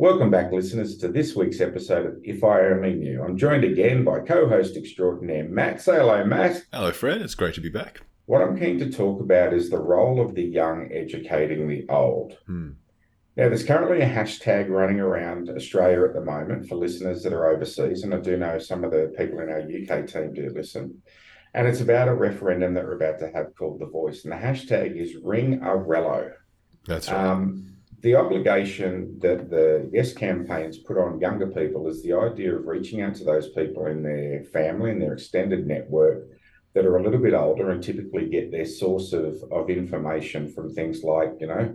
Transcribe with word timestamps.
Welcome 0.00 0.30
back, 0.30 0.52
listeners, 0.52 0.96
to 0.98 1.08
this 1.08 1.34
week's 1.34 1.60
episode 1.60 2.06
of 2.06 2.18
If 2.22 2.44
I 2.44 2.60
Am 2.60 2.74
Only 2.74 2.94
Knew. 2.94 3.20
I'm 3.20 3.36
joined 3.36 3.64
again 3.64 4.04
by 4.04 4.20
co 4.20 4.48
host 4.48 4.76
extraordinaire 4.76 5.48
Matt. 5.48 5.80
Say 5.80 5.96
hello, 5.96 6.24
Matt. 6.24 6.62
Hello, 6.72 6.92
Fred. 6.92 7.20
It's 7.20 7.34
great 7.34 7.56
to 7.56 7.60
be 7.60 7.68
back. 7.68 8.02
What 8.26 8.40
I'm 8.40 8.56
keen 8.56 8.78
to 8.78 8.92
talk 8.92 9.20
about 9.20 9.52
is 9.52 9.68
the 9.68 9.80
role 9.80 10.20
of 10.20 10.36
the 10.36 10.44
young 10.44 10.88
educating 10.92 11.66
the 11.66 11.84
old. 11.88 12.38
Hmm. 12.46 12.74
Now, 13.36 13.48
there's 13.48 13.64
currently 13.64 14.00
a 14.00 14.08
hashtag 14.08 14.68
running 14.68 15.00
around 15.00 15.50
Australia 15.50 16.04
at 16.04 16.14
the 16.14 16.24
moment 16.24 16.68
for 16.68 16.76
listeners 16.76 17.24
that 17.24 17.32
are 17.32 17.50
overseas, 17.50 18.04
and 18.04 18.14
I 18.14 18.18
do 18.18 18.36
know 18.36 18.60
some 18.60 18.84
of 18.84 18.92
the 18.92 19.12
people 19.18 19.40
in 19.40 19.48
our 19.48 19.62
UK 19.62 20.06
team 20.06 20.32
do 20.32 20.48
listen. 20.54 21.02
And 21.54 21.66
it's 21.66 21.80
about 21.80 22.06
a 22.06 22.14
referendum 22.14 22.72
that 22.74 22.84
we're 22.84 22.94
about 22.94 23.18
to 23.18 23.32
have 23.34 23.56
called 23.56 23.80
The 23.80 23.86
Voice, 23.86 24.22
and 24.22 24.32
the 24.32 24.36
hashtag 24.36 24.96
is 24.96 25.16
Ring 25.24 25.54
a 25.54 25.70
Relo. 25.70 26.34
That's 26.86 27.10
right. 27.10 27.26
Um, 27.26 27.77
the 28.00 28.14
obligation 28.14 29.18
that 29.20 29.50
the 29.50 29.88
Yes 29.92 30.12
campaigns 30.12 30.78
put 30.78 30.98
on 30.98 31.20
younger 31.20 31.48
people 31.48 31.88
is 31.88 32.02
the 32.02 32.12
idea 32.12 32.54
of 32.54 32.66
reaching 32.66 33.02
out 33.02 33.16
to 33.16 33.24
those 33.24 33.48
people 33.50 33.86
in 33.86 34.02
their 34.02 34.44
family 34.44 34.92
and 34.92 35.02
their 35.02 35.14
extended 35.14 35.66
network 35.66 36.28
that 36.74 36.86
are 36.86 36.98
a 36.98 37.02
little 37.02 37.18
bit 37.20 37.34
older 37.34 37.70
and 37.70 37.82
typically 37.82 38.28
get 38.28 38.52
their 38.52 38.66
source 38.66 39.12
of, 39.12 39.42
of 39.50 39.68
information 39.68 40.52
from 40.52 40.72
things 40.72 41.02
like, 41.02 41.32
you 41.40 41.48
know, 41.48 41.74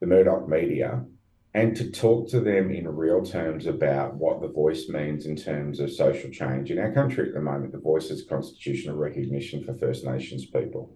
the 0.00 0.06
Murdoch 0.06 0.48
media, 0.48 1.04
and 1.52 1.76
to 1.76 1.90
talk 1.90 2.28
to 2.30 2.40
them 2.40 2.70
in 2.70 2.88
real 2.88 3.22
terms 3.22 3.66
about 3.66 4.14
what 4.14 4.40
the 4.40 4.48
voice 4.48 4.88
means 4.88 5.26
in 5.26 5.36
terms 5.36 5.80
of 5.80 5.92
social 5.92 6.30
change. 6.30 6.70
In 6.70 6.78
our 6.78 6.92
country 6.92 7.28
at 7.28 7.34
the 7.34 7.40
moment, 7.40 7.72
the 7.72 7.78
voice 7.78 8.10
is 8.10 8.28
constitutional 8.28 8.96
recognition 8.96 9.64
for 9.64 9.74
First 9.74 10.04
Nations 10.04 10.46
people. 10.46 10.94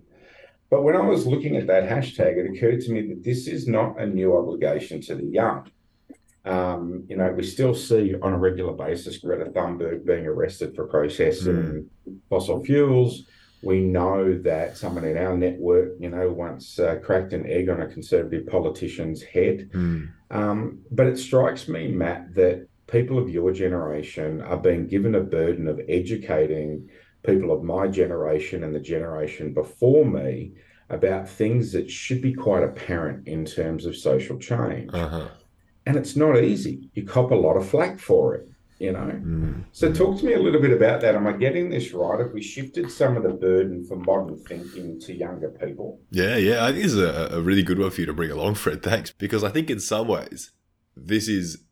But 0.73 0.85
when 0.85 0.97
I 0.97 1.03
was 1.03 1.27
looking 1.27 1.59
at 1.59 1.67
that 1.67 1.87
hashtag, 1.87 2.39
it 2.39 2.51
occurred 2.51 2.81
to 2.81 2.93
me 2.93 3.03
that 3.09 3.23
this 3.23 3.47
is 3.47 3.69
not 3.69 4.01
a 4.01 4.07
new 4.07 4.35
obligation 4.35 5.03
to 5.03 5.15
the 5.15 5.27
young. 5.27 5.71
Um, 6.47 7.05
you 7.11 7.17
know, 7.19 7.31
we 7.31 7.43
still 7.43 7.75
see 7.75 8.15
on 8.23 8.33
a 8.33 8.39
regular 8.39 8.73
basis 8.73 9.19
Greta 9.19 9.51
Thunberg 9.51 10.07
being 10.07 10.25
arrested 10.25 10.75
for 10.75 10.87
processing 10.87 11.91
fossil 12.31 12.65
fuels. 12.65 13.25
We 13.63 13.81
know 13.81 14.39
that 14.45 14.79
someone 14.79 15.05
in 15.05 15.19
our 15.19 15.37
network, 15.37 15.91
you 16.01 16.09
know, 16.09 16.31
once 16.33 16.79
uh, 16.79 17.01
cracked 17.05 17.35
an 17.35 17.47
egg 17.47 17.69
on 17.69 17.83
a 17.83 17.87
conservative 17.87 18.47
politician's 18.47 19.23
head. 19.23 19.69
Hmm. 19.75 20.05
Um, 20.31 20.79
but 20.91 21.07
it 21.07 21.19
strikes 21.19 21.69
me, 21.69 21.89
Matt, 21.89 22.35
that 22.35 22.67
people 22.87 23.19
of 23.19 23.29
your 23.29 23.53
generation 23.53 24.41
are 24.41 24.57
being 24.57 24.87
given 24.87 25.17
a 25.17 25.21
burden 25.21 25.69
of 25.69 25.83
educating 25.87 26.89
people 27.25 27.53
of 27.53 27.63
my 27.63 27.87
generation 27.89 28.65
and 28.65 28.75
the 28.75 28.81
generation 28.81 29.55
before 29.55 30.05
me 30.05 30.53
about 30.91 31.29
things 31.29 31.73
that 31.73 31.91
should 31.91 32.21
be 32.21 32.35
quite 32.35 32.63
apparent 32.63 33.27
in 33.27 33.45
terms 33.45 33.87
of 33.87 33.97
social 33.97 34.39
change. 34.39 34.91
Uh-huh. 34.93 35.29
And 35.87 35.97
it's 35.97 36.17
not 36.17 36.39
easy. 36.39 36.91
You 36.95 37.05
cop 37.05 37.31
a 37.31 37.35
lot 37.35 37.57
of 37.57 37.67
flack 37.67 37.99
for 37.99 38.35
it, 38.35 38.49
you 38.79 38.93
know. 38.93 39.01
Hmm. 39.01 39.61
So 39.73 39.93
talk 39.93 40.19
to 40.21 40.27
me 40.27 40.35
a 40.35 40.39
little 40.39 40.61
bit 40.61 40.71
about 40.71 41.01
that. 41.01 41.15
Am 41.15 41.27
I 41.27 41.33
getting 41.33 41.71
this 41.71 41.93
right? 41.93 42.21
Have 42.21 42.33
we 42.33 42.43
shifted 42.43 42.91
some 42.91 43.17
of 43.17 43.25
the 43.25 43.31
burden 43.31 43.85
for 43.85 43.97
modern 43.97 44.37
thinking 44.45 45.01
to 45.01 45.13
younger 45.13 45.49
people? 45.49 46.01
Yeah, 46.11 46.37
yeah. 46.37 46.65
I 46.65 46.71
think 46.71 46.85
this 46.85 46.93
is 46.93 47.01
a, 47.01 47.31
a 47.33 47.41
really 47.41 47.63
good 47.63 47.79
one 47.79 47.91
for 47.91 48.01
you 48.01 48.07
to 48.07 48.13
bring 48.13 48.31
along, 48.31 48.55
Fred. 48.55 48.83
Thanks. 48.83 49.13
Because 49.13 49.43
I 49.43 49.49
think 49.51 49.71
in 49.71 49.81
some 49.81 50.07
ways, 50.07 50.53
this 50.97 51.27
is 51.27 51.65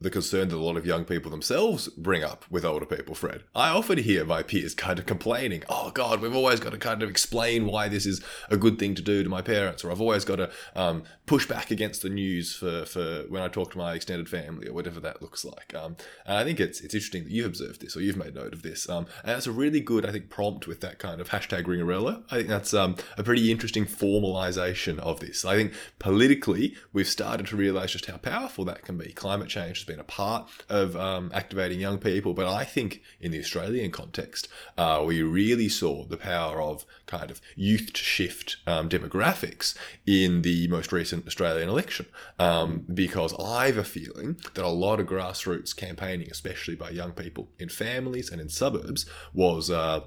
the 0.00 0.10
concern 0.10 0.48
that 0.48 0.56
a 0.56 0.58
lot 0.58 0.76
of 0.76 0.84
young 0.84 1.04
people 1.04 1.30
themselves 1.30 1.88
bring 1.88 2.22
up 2.22 2.44
with 2.50 2.64
older 2.64 2.84
people, 2.84 3.14
Fred. 3.14 3.44
I 3.54 3.70
often 3.70 3.98
hear 3.98 4.24
my 4.24 4.42
peers 4.42 4.74
kind 4.74 4.98
of 4.98 5.06
complaining, 5.06 5.62
oh 5.68 5.90
God, 5.90 6.20
we've 6.20 6.36
always 6.36 6.60
got 6.60 6.72
to 6.72 6.78
kind 6.78 7.02
of 7.02 7.08
explain 7.08 7.66
why 7.66 7.88
this 7.88 8.04
is 8.04 8.22
a 8.50 8.58
good 8.58 8.78
thing 8.78 8.94
to 8.96 9.02
do 9.02 9.22
to 9.22 9.28
my 9.30 9.40
parents, 9.40 9.84
or 9.84 9.90
I've 9.90 10.00
always 10.00 10.24
got 10.24 10.36
to 10.36 10.50
um, 10.74 11.04
push 11.24 11.46
back 11.46 11.70
against 11.70 12.02
the 12.02 12.10
news 12.10 12.54
for, 12.54 12.84
for 12.84 13.24
when 13.28 13.42
I 13.42 13.48
talk 13.48 13.72
to 13.72 13.78
my 13.78 13.94
extended 13.94 14.28
family, 14.28 14.68
or 14.68 14.74
whatever 14.74 15.00
that 15.00 15.22
looks 15.22 15.44
like. 15.44 15.74
Um, 15.74 15.96
and 16.26 16.36
I 16.36 16.44
think 16.44 16.60
it's 16.60 16.80
it's 16.80 16.94
interesting 16.94 17.24
that 17.24 17.32
you've 17.32 17.46
observed 17.46 17.80
this, 17.80 17.96
or 17.96 18.00
you've 18.02 18.18
made 18.18 18.34
note 18.34 18.52
of 18.52 18.62
this. 18.62 18.88
Um, 18.88 19.06
and 19.22 19.32
that's 19.32 19.46
a 19.46 19.52
really 19.52 19.80
good, 19.80 20.04
I 20.04 20.12
think, 20.12 20.28
prompt 20.28 20.66
with 20.66 20.80
that 20.82 20.98
kind 20.98 21.20
of 21.20 21.30
hashtag 21.30 21.64
Ringarelo. 21.64 22.22
I 22.30 22.36
think 22.36 22.48
that's 22.48 22.74
um, 22.74 22.96
a 23.16 23.22
pretty 23.22 23.50
interesting 23.50 23.86
formalization 23.86 24.98
of 24.98 25.20
this. 25.20 25.44
I 25.44 25.56
think 25.56 25.72
politically, 25.98 26.76
we've 26.92 27.08
started 27.08 27.46
to 27.46 27.56
realize 27.56 27.92
just 27.92 28.06
how 28.06 28.18
powerful 28.18 28.66
that 28.66 28.82
can 28.82 28.98
be. 28.98 29.12
Climate 29.12 29.48
change 29.48 29.85
been 29.86 30.00
a 30.00 30.04
part 30.04 30.48
of 30.68 30.96
um, 30.96 31.30
activating 31.32 31.80
young 31.80 31.98
people, 31.98 32.34
but 32.34 32.46
I 32.46 32.64
think 32.64 33.02
in 33.20 33.30
the 33.32 33.38
Australian 33.38 33.90
context, 33.90 34.48
uh, 34.76 35.02
we 35.06 35.22
really 35.22 35.68
saw 35.68 36.04
the 36.04 36.16
power 36.16 36.60
of 36.60 36.84
kind 37.06 37.30
of 37.30 37.40
youth 37.54 37.92
to 37.92 38.02
shift 38.02 38.56
um, 38.66 38.88
demographics 38.88 39.76
in 40.06 40.42
the 40.42 40.68
most 40.68 40.92
recent 40.92 41.26
Australian 41.26 41.68
election. 41.68 42.06
Um, 42.38 42.84
because 42.92 43.34
I 43.38 43.66
have 43.66 43.78
a 43.78 43.84
feeling 43.84 44.36
that 44.54 44.64
a 44.64 44.68
lot 44.68 45.00
of 45.00 45.06
grassroots 45.06 45.74
campaigning, 45.74 46.28
especially 46.30 46.74
by 46.74 46.90
young 46.90 47.12
people 47.12 47.48
in 47.58 47.68
families 47.68 48.30
and 48.30 48.40
in 48.40 48.48
suburbs, 48.48 49.06
was. 49.32 49.70
Uh, 49.70 50.00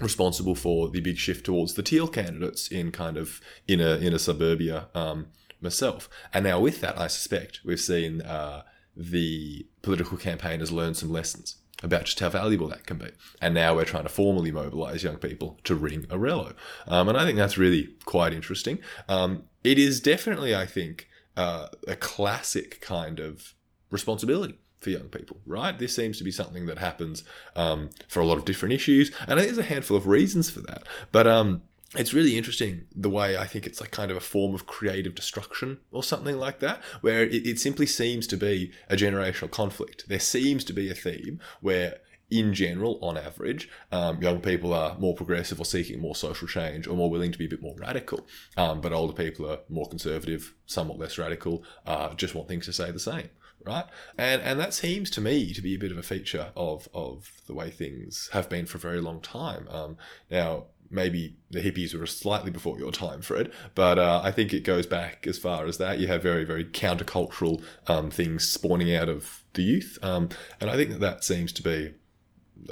responsible 0.00 0.54
for 0.54 0.90
the 0.90 1.00
big 1.00 1.16
shift 1.16 1.46
towards 1.46 1.72
the 1.72 1.82
teal 1.82 2.06
candidates 2.06 2.68
in 2.68 2.92
kind 2.92 3.16
of 3.16 3.40
in 3.66 3.80
a 3.80 3.96
in 3.96 4.12
a 4.12 4.18
suburbia 4.18 4.88
um, 4.94 5.28
myself. 5.60 6.08
And 6.32 6.44
now 6.44 6.60
with 6.60 6.80
that, 6.80 6.98
I 6.98 7.06
suspect 7.06 7.60
we've 7.64 7.80
seen 7.80 8.22
uh, 8.22 8.62
the 8.96 9.66
political 9.82 10.16
campaign 10.16 10.60
has 10.60 10.72
learned 10.72 10.96
some 10.96 11.10
lessons 11.10 11.56
about 11.82 12.04
just 12.04 12.20
how 12.20 12.30
valuable 12.30 12.68
that 12.68 12.86
can 12.86 12.96
be. 12.96 13.10
And 13.40 13.54
now 13.54 13.74
we're 13.74 13.84
trying 13.84 14.04
to 14.04 14.08
formally 14.08 14.50
mobilize 14.50 15.02
young 15.02 15.18
people 15.18 15.58
to 15.64 15.74
ring 15.74 16.06
a 16.08 16.16
relo. 16.16 16.54
Um, 16.86 17.08
and 17.08 17.18
I 17.18 17.24
think 17.24 17.36
that's 17.36 17.58
really 17.58 17.90
quite 18.04 18.32
interesting. 18.32 18.78
Um, 19.08 19.44
it 19.62 19.78
is 19.78 20.00
definitely, 20.00 20.56
I 20.56 20.64
think, 20.64 21.08
uh, 21.36 21.68
a 21.86 21.96
classic 21.96 22.80
kind 22.80 23.20
of 23.20 23.54
responsibility 23.90 24.58
for 24.80 24.90
young 24.90 25.08
people, 25.08 25.40
right? 25.44 25.78
This 25.78 25.94
seems 25.94 26.16
to 26.18 26.24
be 26.24 26.30
something 26.30 26.66
that 26.66 26.78
happens 26.78 27.24
um, 27.54 27.90
for 28.08 28.20
a 28.20 28.24
lot 28.26 28.38
of 28.38 28.44
different 28.44 28.72
issues, 28.72 29.10
and 29.26 29.38
there's 29.38 29.58
a 29.58 29.62
handful 29.62 29.96
of 29.96 30.06
reasons 30.06 30.48
for 30.48 30.60
that. 30.60 30.84
But 31.12 31.26
um, 31.26 31.62
it's 31.96 32.14
really 32.14 32.36
interesting 32.36 32.86
the 32.94 33.10
way 33.10 33.36
I 33.36 33.46
think 33.46 33.66
it's 33.66 33.80
like 33.80 33.90
kind 33.90 34.10
of 34.10 34.16
a 34.16 34.20
form 34.20 34.54
of 34.54 34.66
creative 34.66 35.14
destruction 35.14 35.78
or 35.90 36.02
something 36.02 36.38
like 36.38 36.60
that, 36.60 36.82
where 37.00 37.22
it, 37.22 37.46
it 37.46 37.58
simply 37.58 37.86
seems 37.86 38.26
to 38.28 38.36
be 38.36 38.72
a 38.88 38.96
generational 38.96 39.50
conflict. 39.50 40.08
There 40.08 40.20
seems 40.20 40.64
to 40.64 40.72
be 40.72 40.90
a 40.90 40.94
theme 40.94 41.40
where 41.60 41.98
in 42.30 42.52
general, 42.54 42.98
on 43.02 43.16
average, 43.16 43.68
um, 43.92 44.20
young 44.20 44.40
people 44.40 44.72
are 44.72 44.98
more 44.98 45.14
progressive 45.14 45.60
or 45.60 45.64
seeking 45.64 46.00
more 46.00 46.16
social 46.16 46.48
change 46.48 46.86
or 46.86 46.96
more 46.96 47.10
willing 47.10 47.32
to 47.32 47.38
be 47.38 47.46
a 47.46 47.48
bit 47.48 47.62
more 47.62 47.76
radical. 47.78 48.26
Um, 48.56 48.80
but 48.80 48.92
older 48.92 49.12
people 49.12 49.48
are 49.50 49.60
more 49.68 49.88
conservative, 49.88 50.54
somewhat 50.66 50.98
less 50.98 51.18
radical, 51.18 51.62
uh, 51.86 52.14
just 52.14 52.34
want 52.34 52.48
things 52.48 52.66
to 52.66 52.72
stay 52.72 52.90
the 52.90 52.98
same. 52.98 53.30
Right, 53.64 53.86
and 54.16 54.40
and 54.42 54.60
that 54.60 54.74
seems 54.74 55.10
to 55.10 55.20
me 55.20 55.52
to 55.52 55.60
be 55.60 55.74
a 55.74 55.78
bit 55.78 55.90
of 55.90 55.98
a 55.98 56.02
feature 56.02 56.52
of 56.54 56.88
of 56.94 57.32
the 57.48 57.54
way 57.54 57.68
things 57.68 58.28
have 58.32 58.48
been 58.48 58.64
for 58.64 58.78
a 58.78 58.80
very 58.80 59.00
long 59.00 59.20
time. 59.20 59.66
Um, 59.68 59.96
now, 60.30 60.66
maybe 60.90 61.36
the 61.50 61.60
hippies 61.60 61.98
were 61.98 62.06
slightly 62.06 62.50
before 62.50 62.78
your 62.78 62.92
time, 62.92 63.22
Fred, 63.22 63.50
but 63.74 63.98
uh, 63.98 64.20
I 64.22 64.30
think 64.30 64.52
it 64.52 64.64
goes 64.64 64.86
back 64.86 65.26
as 65.26 65.38
far 65.38 65.66
as 65.66 65.78
that. 65.78 65.98
You 65.98 66.06
have 66.08 66.22
very, 66.22 66.44
very 66.44 66.64
countercultural 66.64 67.62
um, 67.86 68.10
things 68.10 68.48
spawning 68.48 68.94
out 68.94 69.08
of 69.08 69.42
the 69.54 69.62
youth, 69.62 69.98
um, 70.02 70.28
and 70.60 70.70
I 70.70 70.76
think 70.76 70.90
that 70.90 71.00
that 71.00 71.24
seems 71.24 71.52
to 71.52 71.62
be 71.62 71.94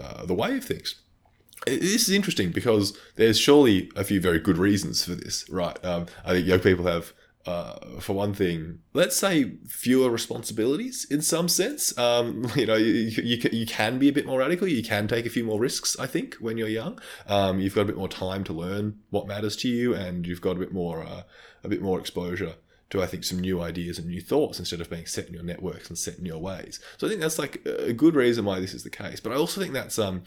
uh, 0.00 0.26
the 0.26 0.34
way 0.34 0.56
of 0.56 0.64
things. 0.64 0.96
This 1.66 2.08
is 2.08 2.10
interesting 2.10 2.50
because 2.50 2.96
there's 3.16 3.38
surely 3.38 3.90
a 3.96 4.04
few 4.04 4.20
very 4.20 4.38
good 4.38 4.58
reasons 4.58 5.04
for 5.04 5.14
this, 5.14 5.48
right? 5.48 5.82
Um, 5.84 6.06
I 6.24 6.32
think 6.32 6.46
young 6.46 6.60
people 6.60 6.86
have. 6.86 7.12
Uh, 7.46 8.00
for 8.00 8.14
one 8.14 8.32
thing, 8.32 8.78
let's 8.94 9.14
say 9.16 9.52
fewer 9.68 10.08
responsibilities 10.10 11.06
in 11.10 11.20
some 11.20 11.46
sense. 11.46 11.96
Um, 11.98 12.46
you 12.56 12.64
know, 12.64 12.74
you, 12.76 13.10
you, 13.22 13.36
can- 13.38 13.54
you 13.54 13.66
can 13.66 13.98
be 13.98 14.08
a 14.08 14.12
bit 14.14 14.24
more 14.24 14.38
radical. 14.38 14.66
You 14.66 14.82
can 14.82 15.06
take 15.08 15.26
a 15.26 15.30
few 15.30 15.44
more 15.44 15.60
risks, 15.60 15.94
I 16.00 16.06
think, 16.06 16.36
when 16.36 16.56
you're 16.56 16.68
young. 16.68 16.98
Um, 17.26 17.60
you've 17.60 17.74
got 17.74 17.82
a 17.82 17.84
bit 17.84 17.98
more 17.98 18.08
time 18.08 18.44
to 18.44 18.54
learn 18.54 19.00
what 19.10 19.26
matters 19.26 19.56
to 19.56 19.68
you, 19.68 19.94
and 19.94 20.26
you've 20.26 20.40
got 20.40 20.56
a 20.56 20.60
bit 20.60 20.72
more 20.72 21.02
uh, 21.02 21.24
a 21.62 21.68
bit 21.68 21.82
more 21.82 21.98
exposure 22.00 22.54
to 22.90 23.02
I 23.02 23.06
think 23.06 23.24
some 23.24 23.40
new 23.40 23.60
ideas 23.60 23.98
and 23.98 24.08
new 24.08 24.20
thoughts 24.22 24.58
instead 24.58 24.80
of 24.80 24.88
being 24.88 25.04
set 25.06 25.26
in 25.28 25.34
your 25.34 25.42
networks 25.42 25.88
and 25.88 25.98
set 25.98 26.18
in 26.18 26.24
your 26.24 26.38
ways. 26.40 26.80
So 26.96 27.06
I 27.06 27.10
think 27.10 27.20
that's 27.20 27.38
like 27.38 27.60
a 27.66 27.92
good 27.92 28.14
reason 28.14 28.44
why 28.46 28.60
this 28.60 28.72
is 28.72 28.84
the 28.84 28.90
case. 28.90 29.20
But 29.20 29.32
I 29.32 29.36
also 29.36 29.60
think 29.60 29.74
that's 29.74 29.98
um 29.98 30.22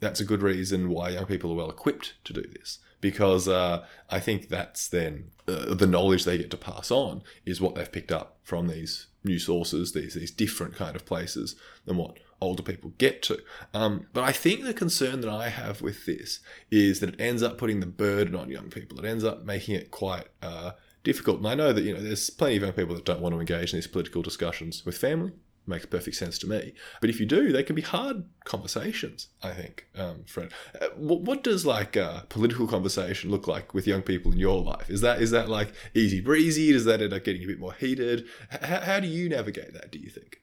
that's 0.00 0.20
a 0.20 0.24
good 0.24 0.42
reason 0.42 0.90
why 0.90 1.10
young 1.10 1.24
people 1.26 1.50
are 1.52 1.56
well 1.56 1.70
equipped 1.70 2.14
to 2.24 2.34
do 2.34 2.42
this 2.42 2.78
because 3.00 3.48
uh, 3.48 3.84
I 4.10 4.20
think 4.20 4.48
that's 4.48 4.88
then 4.88 5.30
uh, 5.48 5.74
the 5.74 5.86
knowledge 5.86 6.24
they 6.24 6.38
get 6.38 6.50
to 6.50 6.56
pass 6.56 6.90
on 6.90 7.22
is 7.44 7.60
what 7.60 7.74
they've 7.74 7.90
picked 7.90 8.12
up 8.12 8.38
from 8.42 8.68
these 8.68 9.06
new 9.24 9.38
sources, 9.38 9.92
these 9.92 10.14
these 10.14 10.30
different 10.30 10.74
kind 10.74 10.96
of 10.96 11.04
places 11.04 11.56
than 11.84 11.96
what 11.96 12.18
older 12.40 12.62
people 12.62 12.92
get 12.98 13.22
to. 13.22 13.40
Um, 13.72 14.06
but 14.12 14.24
I 14.24 14.32
think 14.32 14.62
the 14.62 14.74
concern 14.74 15.20
that 15.22 15.30
I 15.30 15.48
have 15.48 15.80
with 15.82 16.06
this 16.06 16.40
is 16.70 17.00
that 17.00 17.10
it 17.10 17.20
ends 17.20 17.42
up 17.42 17.58
putting 17.58 17.80
the 17.80 17.86
burden 17.86 18.34
on 18.34 18.50
young 18.50 18.70
people. 18.70 18.98
It 18.98 19.08
ends 19.08 19.24
up 19.24 19.44
making 19.44 19.74
it 19.74 19.90
quite 19.90 20.28
uh, 20.42 20.72
difficult. 21.02 21.38
And 21.38 21.48
I 21.48 21.54
know 21.54 21.72
that 21.72 21.82
you 21.82 21.94
know 21.94 22.00
there's 22.00 22.30
plenty 22.30 22.56
of 22.56 22.62
young 22.62 22.72
people 22.72 22.94
that 22.94 23.04
don't 23.04 23.20
want 23.20 23.34
to 23.34 23.40
engage 23.40 23.72
in 23.72 23.78
these 23.78 23.86
political 23.86 24.22
discussions 24.22 24.84
with 24.84 24.98
family 24.98 25.32
makes 25.66 25.86
perfect 25.86 26.16
sense 26.16 26.38
to 26.38 26.46
me. 26.46 26.72
But 27.00 27.10
if 27.10 27.20
you 27.20 27.26
do, 27.26 27.52
they 27.52 27.62
can 27.62 27.76
be 27.76 27.82
hard 27.82 28.24
conversations. 28.44 29.28
I 29.42 29.52
think, 29.52 29.86
um, 29.96 30.24
Fred. 30.26 30.52
Uh, 30.80 30.88
what, 30.96 31.22
what, 31.22 31.42
does 31.42 31.66
like 31.66 31.96
uh, 31.96 32.22
political 32.28 32.66
conversation 32.66 33.30
look 33.30 33.46
like 33.46 33.74
with 33.74 33.86
young 33.86 34.02
people 34.02 34.32
in 34.32 34.38
your 34.38 34.62
life? 34.62 34.90
Is 34.90 35.00
that 35.00 35.20
is 35.20 35.30
that 35.30 35.48
like 35.48 35.72
easy 35.94 36.20
breezy? 36.20 36.72
Does 36.72 36.84
that 36.84 37.02
end 37.02 37.12
up 37.12 37.24
getting 37.24 37.44
a 37.44 37.46
bit 37.46 37.60
more 37.60 37.74
heated? 37.74 38.26
H- 38.52 38.82
how 38.82 39.00
do 39.00 39.06
you 39.06 39.28
navigate 39.28 39.72
that? 39.74 39.90
Do 39.90 39.98
you 39.98 40.10
think? 40.10 40.42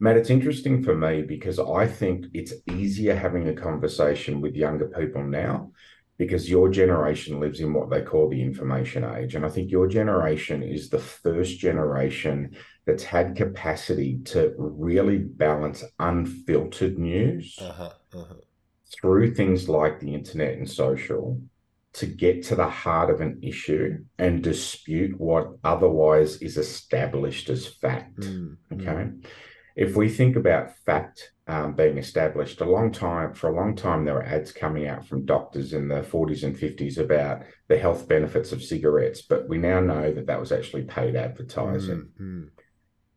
Matt, 0.00 0.16
it's 0.16 0.30
interesting 0.30 0.82
for 0.82 0.96
me 0.96 1.22
because 1.22 1.60
I 1.60 1.86
think 1.86 2.26
it's 2.34 2.52
easier 2.68 3.14
having 3.14 3.48
a 3.48 3.54
conversation 3.54 4.40
with 4.40 4.56
younger 4.56 4.88
people 4.88 5.22
now 5.22 5.70
because 6.18 6.50
your 6.50 6.68
generation 6.68 7.40
lives 7.40 7.60
in 7.60 7.72
what 7.72 7.90
they 7.90 8.02
call 8.02 8.28
the 8.28 8.42
information 8.42 9.04
age. 9.04 9.34
And 9.34 9.46
I 9.46 9.48
think 9.48 9.70
your 9.70 9.86
generation 9.86 10.62
is 10.62 10.88
the 10.88 10.98
first 10.98 11.58
generation 11.58 12.56
that's 12.86 13.04
had 13.04 13.36
capacity 13.36 14.18
to 14.24 14.54
really 14.56 15.18
balance 15.18 15.84
unfiltered 15.98 16.98
news 16.98 17.56
uh-huh, 17.60 17.90
uh-huh. 18.14 18.34
through 18.92 19.34
things 19.34 19.68
like 19.68 20.00
the 20.00 20.14
internet 20.14 20.54
and 20.54 20.68
social 20.68 21.40
to 21.94 22.06
get 22.06 22.42
to 22.42 22.54
the 22.54 22.68
heart 22.68 23.10
of 23.10 23.20
an 23.20 23.38
issue 23.42 23.98
and 24.18 24.42
dispute 24.42 25.18
what 25.20 25.48
otherwise 25.62 26.36
is 26.40 26.56
established 26.56 27.50
as 27.50 27.66
fact. 27.66 28.20
Mm, 28.20 28.56
okay. 28.72 28.84
Mm. 28.86 29.24
If 29.76 29.96
we 29.96 30.08
think 30.08 30.36
about 30.36 30.76
fact 30.86 31.32
um, 31.46 31.74
being 31.74 31.98
established, 31.98 32.60
a 32.60 32.64
long 32.64 32.92
time 32.92 33.34
for 33.34 33.50
a 33.50 33.54
long 33.54 33.74
time 33.74 34.04
there 34.04 34.14
were 34.14 34.24
ads 34.24 34.52
coming 34.52 34.86
out 34.86 35.06
from 35.06 35.26
doctors 35.26 35.72
in 35.72 35.88
the 35.88 36.02
40s 36.02 36.44
and 36.44 36.56
50s 36.56 36.98
about 36.98 37.42
the 37.68 37.78
health 37.78 38.08
benefits 38.08 38.52
of 38.52 38.62
cigarettes, 38.62 39.22
but 39.22 39.48
we 39.48 39.58
now 39.58 39.80
know 39.80 40.12
that 40.12 40.26
that 40.26 40.40
was 40.40 40.52
actually 40.52 40.84
paid 40.84 41.16
advertising. 41.16 42.08
Mm, 42.20 42.48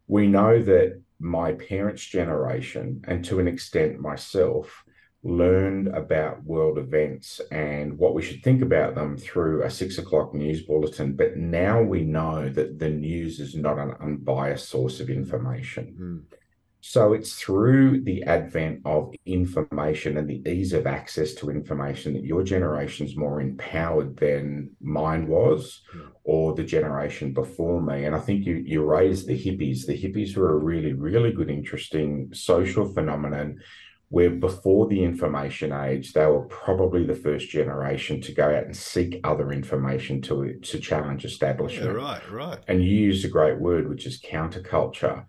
we 0.07 0.27
know 0.27 0.61
that 0.61 1.01
my 1.19 1.53
parents' 1.53 2.05
generation, 2.05 3.01
and 3.07 3.23
to 3.25 3.39
an 3.39 3.47
extent 3.47 3.99
myself, 3.99 4.83
learned 5.23 5.87
about 5.87 6.43
world 6.43 6.77
events 6.77 7.41
and 7.51 7.97
what 7.97 8.13
we 8.13 8.21
should 8.21 8.43
think 8.43 8.61
about 8.61 8.93
them 8.93 9.17
through 9.17 9.63
a 9.63 9.69
six 9.69 9.97
o'clock 9.97 10.35
news 10.35 10.61
bulletin. 10.61 11.15
But 11.15 11.35
now 11.35 11.81
we 11.81 12.03
know 12.03 12.47
that 12.49 12.77
the 12.77 12.89
news 12.89 13.39
is 13.39 13.55
not 13.55 13.79
an 13.79 13.95
unbiased 13.99 14.69
source 14.69 14.99
of 14.99 15.09
information. 15.09 15.95
Mm. 15.99 16.37
So 16.87 17.13
it's 17.13 17.33
through 17.33 18.01
the 18.01 18.21
advent 18.25 18.81
of 18.85 19.11
information 19.25 20.17
and 20.17 20.29
the 20.29 20.47
ease 20.47 20.71
of 20.71 20.85
access 20.85 21.33
to 21.35 21.49
information 21.49 22.13
that 22.13 22.23
your 22.23 22.43
generation's 22.43 23.17
more 23.17 23.41
empowered 23.41 24.17
than 24.17 24.69
mine 24.79 25.25
was 25.27 25.81
hmm. 25.91 26.01
or 26.23 26.53
the 26.53 26.63
generation 26.63 27.33
before 27.33 27.81
me. 27.81 28.05
And 28.05 28.15
I 28.15 28.19
think 28.19 28.45
you 28.45 28.57
you 28.57 28.85
raised 28.85 29.25
the 29.25 29.33
hippies. 29.33 29.87
The 29.87 29.99
hippies 29.99 30.37
were 30.37 30.51
a 30.51 30.63
really, 30.63 30.93
really 30.93 31.31
good, 31.31 31.49
interesting 31.49 32.29
social 32.33 32.85
phenomenon 32.93 33.61
where 34.09 34.29
before 34.29 34.87
the 34.87 35.03
information 35.03 35.71
age, 35.73 36.13
they 36.13 36.27
were 36.27 36.45
probably 36.45 37.03
the 37.03 37.15
first 37.15 37.49
generation 37.49 38.21
to 38.21 38.31
go 38.31 38.45
out 38.55 38.65
and 38.65 38.77
seek 38.77 39.19
other 39.23 39.51
information 39.51 40.21
to 40.21 40.53
to 40.59 40.79
challenge 40.79 41.25
establishment. 41.25 41.97
Yeah, 41.97 42.03
right, 42.03 42.31
right. 42.31 42.59
And 42.67 42.83
you 42.83 42.95
used 43.09 43.25
a 43.25 43.35
great 43.37 43.59
word, 43.59 43.89
which 43.89 44.05
is 44.05 44.21
counterculture 44.21 45.25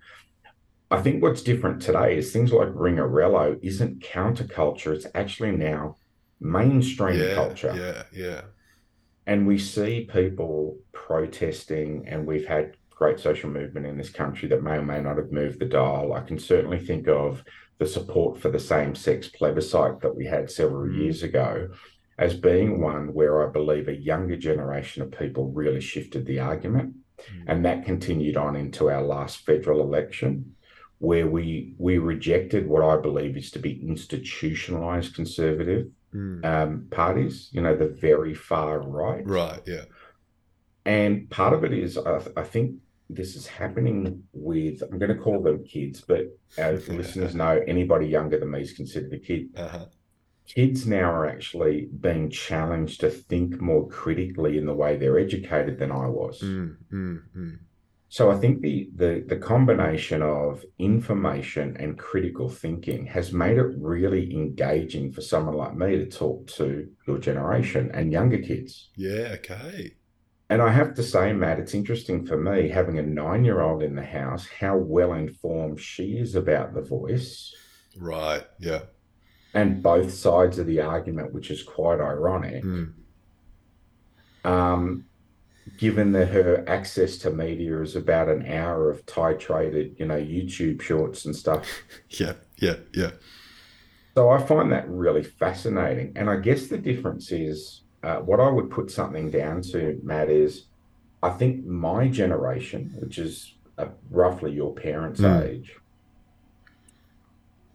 I 0.91 1.03
think 1.03 1.23
what's 1.23 1.43
different 1.43 1.83
today 1.83 2.17
is 2.17 2.33
things 2.33 2.53
like 2.53 2.69
Ringarelo 2.69 3.59
isn't 3.63 4.01
counterculture, 4.01 4.95
it's 4.95 5.07
actually 5.15 5.53
now 5.53 5.97
mainstream 6.41 7.21
yeah, 7.21 7.35
culture. 7.35 7.75
Yeah, 8.13 8.19
yeah. 8.19 8.41
And 9.27 9.47
we 9.47 9.59
see 9.59 10.09
people 10.11 10.79
protesting, 10.93 12.07
and 12.07 12.27
we've 12.27 12.47
had 12.47 12.77
great 12.91 13.19
social 13.19 13.51
movement 13.51 13.87
in 13.87 13.99
this 13.99 14.11
country 14.11 14.49
that 14.49 14.63
may 14.63 14.77
or 14.77 14.83
may 14.83 15.01
not 15.01 15.19
have 15.19 15.33
moved 15.33 15.59
the 15.59 15.67
dial. 15.67 16.13
I 16.13 16.21
can 16.21 16.39
certainly 16.39 16.79
think 16.79 17.09
of 17.09 17.43
the 17.79 17.87
support 17.87 18.41
for 18.41 18.51
the 18.51 18.61
same 18.61 18.95
sex 18.95 19.29
plebiscite 19.29 20.01
that 20.01 20.17
we 20.17 20.25
had 20.25 20.51
several 20.51 20.89
mm. 20.89 20.97
years 20.97 21.23
ago 21.23 21.69
as 22.19 22.35
being 22.35 22.81
one 22.81 23.13
where 23.13 23.47
I 23.47 23.53
believe 23.53 23.89
a 23.89 23.95
younger 23.95 24.37
generation 24.37 25.03
of 25.03 25.11
people 25.11 25.51
really 25.51 25.83
shifted 25.83 26.25
the 26.25 26.41
argument. 26.41 26.95
Mm. 27.19 27.45
And 27.49 27.65
that 27.65 27.85
continued 27.85 28.39
on 28.39 28.57
into 28.57 28.89
our 28.89 29.03
last 29.03 29.45
federal 29.45 29.83
election 29.83 30.56
where 30.99 31.27
we 31.27 31.75
we 31.79 31.99
rejected 31.99 32.69
what 32.69 32.83
I 32.83 33.01
believe 33.01 33.37
is 33.37 33.51
to 33.53 33.59
be 33.59 33.87
institutionalized 33.87 35.15
conservative 35.15 35.89
mm. 36.15 36.45
um, 36.45 36.87
parties. 36.91 37.49
You 37.53 37.61
know, 37.61 37.77
the 37.77 37.89
very 37.89 38.35
far 38.35 38.81
right. 38.81 39.27
Right. 39.27 39.61
Yeah. 39.67 39.85
And 40.85 41.29
part 41.31 41.53
of 41.53 41.65
it 41.65 41.73
is, 41.73 41.99
I, 41.99 42.21
I 42.37 42.43
think 42.43 42.77
this 43.11 43.37
is 43.37 43.47
happening 43.47 44.23
with 44.33 44.83
I'm 44.83 44.99
going 44.99 45.15
to 45.15 45.23
call 45.23 45.43
them 45.43 45.65
kids, 45.65 46.01
but 46.01 46.27
as 46.57 46.89
listeners 47.01 47.35
know, 47.35 47.61
anybody 47.67 48.07
younger 48.07 48.39
than 48.39 48.51
me 48.51 48.63
is 48.63 48.73
considered 48.73 49.13
a 49.13 49.19
kid. 49.19 49.49
Uh-huh. 49.57 49.87
Kids 50.47 50.87
now 50.87 51.11
are 51.11 51.27
actually 51.27 51.89
being 52.01 52.31
challenged 52.31 53.01
to 53.01 53.11
think 53.11 53.61
more 53.61 53.89
critically 53.89 54.59
in 54.59 54.67
the 54.67 54.75
way 54.75 54.97
they're 54.97 55.19
educated 55.19 55.77
than 55.81 55.91
I 55.91 56.07
was. 56.07 56.41
Mm, 56.41 56.77
mm, 56.93 57.23
mm. 57.37 57.59
So 58.09 58.31
I 58.31 58.37
think 58.37 58.63
the, 58.63 58.89
the 58.95 59.25
the 59.27 59.37
combination 59.37 60.23
of 60.23 60.65
information 60.79 61.77
and 61.79 61.99
critical 61.99 62.49
thinking 62.49 63.05
has 63.07 63.33
made 63.33 63.59
it 63.59 63.77
really 63.77 64.33
engaging 64.33 65.13
for 65.13 65.21
someone 65.21 65.57
like 65.57 65.75
me 65.75 65.97
to 65.97 66.07
talk 66.07 66.47
to 66.49 66.89
your 67.07 67.19
generation 67.19 67.91
and 67.93 68.13
younger 68.13 68.39
kids. 68.39 68.91
Yeah, 68.97 69.35
okay. 69.35 69.97
And 70.49 70.63
I 70.63 70.71
have 70.71 70.95
to 70.95 71.03
say, 71.03 71.33
Matt, 71.33 71.59
it's 71.59 71.75
interesting 71.75 72.25
for 72.25 72.37
me 72.37 72.69
having 72.69 72.99
a 72.99 73.03
nine 73.03 73.45
year 73.45 73.61
old 73.61 73.83
in 73.83 73.97
the 73.97 74.05
house, 74.05 74.47
how 74.47 74.77
well 74.77 75.15
informed 75.15 75.81
she 75.81 76.19
is 76.19 76.37
about 76.37 76.75
the 76.75 76.83
voice. 76.83 77.53
Right. 77.99 78.45
Yeah. 78.61 78.83
And 79.55 79.83
both 79.83 80.13
sides 80.13 80.59
of 80.59 80.67
the 80.67 80.81
argument, 80.81 81.33
which 81.33 81.51
is 81.51 81.63
quite 81.65 82.01
ironic. 82.01 82.63
Mm. 82.63 82.93
Um, 84.45 85.07
given 85.79 86.13
that 86.13 86.29
her 86.29 86.65
access 86.69 87.19
to 87.19 87.31
media 87.31 87.81
is 87.83 87.97
about 87.97 88.29
an 88.29 88.47
hour 88.47 88.91
of 88.91 89.05
titrated, 89.07 89.99
you 89.99 90.07
know, 90.07 90.17
YouTube 90.17 90.81
shorts 90.81 91.25
and 91.25 91.35
stuff. 91.35 91.67
yeah, 92.11 92.35
yeah, 92.57 92.77
yeah. 92.95 93.11
So 94.15 94.31
I 94.31 94.43
find 94.43 94.73
that 94.73 94.89
really 94.89 95.23
fascinating. 95.23 96.13
And 96.17 96.31
I 96.31 96.37
guess 96.37 96.69
the 96.69 96.79
difference 96.79 97.33
is 97.33 97.83
uh, 98.03 98.17
what 98.17 98.41
I 98.41 98.49
would 98.49 98.71
put 98.71 98.91
something 98.91 99.31
down 99.31 99.61
to, 99.63 100.01
Matt, 100.03 100.31
is 100.31 100.67
I 101.23 101.31
think 101.31 101.67
my 101.67 102.09
generation, 102.09 102.95
which 102.99 103.19
is 103.19 103.55
uh, 103.77 103.89
roughly 104.11 104.53
your 104.53 104.75
parents' 104.75 105.21
mm. 105.21 105.43
age, 105.43 105.77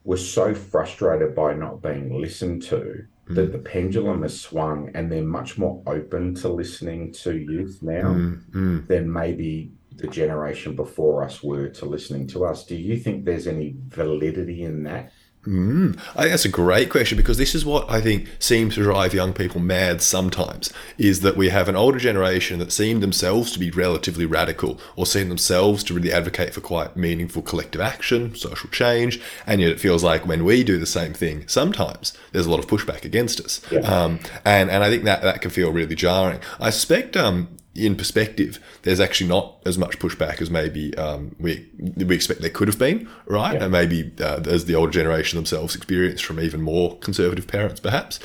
was 0.04 0.28
so 0.28 0.56
frustrated 0.56 1.36
by 1.36 1.54
not 1.54 1.82
being 1.82 2.20
listened 2.20 2.64
to 2.64 3.06
mm. 3.32 3.36
that 3.36 3.52
the 3.52 3.58
pendulum 3.58 4.22
has 4.22 4.40
swung 4.40 4.92
and 4.94 5.12
they're 5.12 5.24
much 5.24 5.58
more 5.58 5.82
open 5.88 6.36
to 6.36 6.50
listening 6.50 7.12
to 7.14 7.38
youth 7.38 7.80
now 7.82 8.14
mm, 8.14 8.52
mm. 8.52 8.88
than 8.88 9.12
maybe 9.12 9.72
the 9.96 10.08
generation 10.08 10.76
before 10.76 11.24
us 11.24 11.44
were 11.44 11.68
to 11.70 11.86
listening 11.86 12.28
to 12.28 12.46
us. 12.46 12.66
Do 12.66 12.76
you 12.76 12.98
think 12.98 13.26
there's 13.26 13.48
any 13.48 13.76
validity 13.88 14.64
in 14.64 14.84
that? 14.84 15.12
Mm, 15.46 15.98
I 16.16 16.22
think 16.22 16.30
that's 16.30 16.46
a 16.46 16.50
great 16.50 16.92
question 16.92 17.18
because 17.18 17.40
this 17.40 17.56
is 17.56 17.66
what 17.66 17.90
I 17.90 18.00
think 18.00 18.28
seems 18.38 18.76
to 18.76 18.84
drive 18.84 19.14
young 19.14 19.34
people 19.34 19.60
mad 19.60 20.04
sometimes 20.04 20.72
is 21.00 21.22
that 21.22 21.36
we 21.36 21.50
have 21.50 21.68
an 21.68 21.76
older 21.76 21.98
generation 21.98 22.60
that 22.60 22.72
seem 22.72 23.00
themselves 23.00 23.52
to 23.54 23.60
be 23.60 23.72
relatively 23.72 24.26
radical 24.26 24.80
or 24.96 25.08
seem 25.08 25.30
themselves 25.30 25.84
to 25.86 25.96
really 25.96 26.12
advocate 26.12 26.54
for 26.54 26.62
quite 26.62 26.96
meaningful 26.96 27.42
collective 27.42 27.82
action, 27.82 28.36
social 28.36 28.70
change, 28.70 29.20
and 29.48 29.62
yet 29.62 29.72
it 29.72 29.80
feels 29.80 30.04
like 30.04 30.28
when 30.28 30.46
we 30.46 30.64
do 30.64 30.78
the 30.78 30.86
same 30.86 31.14
thing, 31.14 31.48
sometimes 31.48 32.16
there's 32.34 32.46
a 32.46 32.52
lot 32.52 32.60
of 32.60 32.68
pushback 32.68 33.04
against 33.04 33.40
us. 33.40 33.62
Yeah. 33.72 33.80
Um, 33.80 34.20
and, 34.46 34.70
and 34.70 34.84
I 34.84 34.90
think 34.90 35.06
that, 35.06 35.24
that 35.24 35.42
can 35.42 35.50
feel 35.50 35.72
really 35.72 35.96
jarring. 35.96 36.40
I 36.60 36.70
suspect 36.70 37.18
um, 37.18 37.48
in 37.74 37.96
perspective, 37.96 38.60
there's 38.82 39.00
actually 39.00 39.30
not 39.30 39.56
as 39.66 39.78
much 39.78 39.98
pushback 40.00 40.42
as 40.42 40.50
maybe 40.50 40.96
um, 40.98 41.36
we 41.40 41.70
we 41.78 42.14
expect 42.14 42.42
there 42.42 42.50
could 42.50 42.68
have 42.68 42.80
been, 42.80 43.08
right? 43.26 43.54
Yeah. 43.54 43.64
And 43.64 43.72
maybe 43.72 44.12
uh, 44.20 44.42
as 44.46 44.66
the 44.66 44.76
older 44.76 44.92
generation 44.92 45.38
themselves 45.38 45.76
experienced 45.76 46.26
from 46.26 46.40
even 46.40 46.62
more 46.62 46.98
conservative 46.98 47.48
parents, 47.48 47.80
perhaps. 47.80 48.20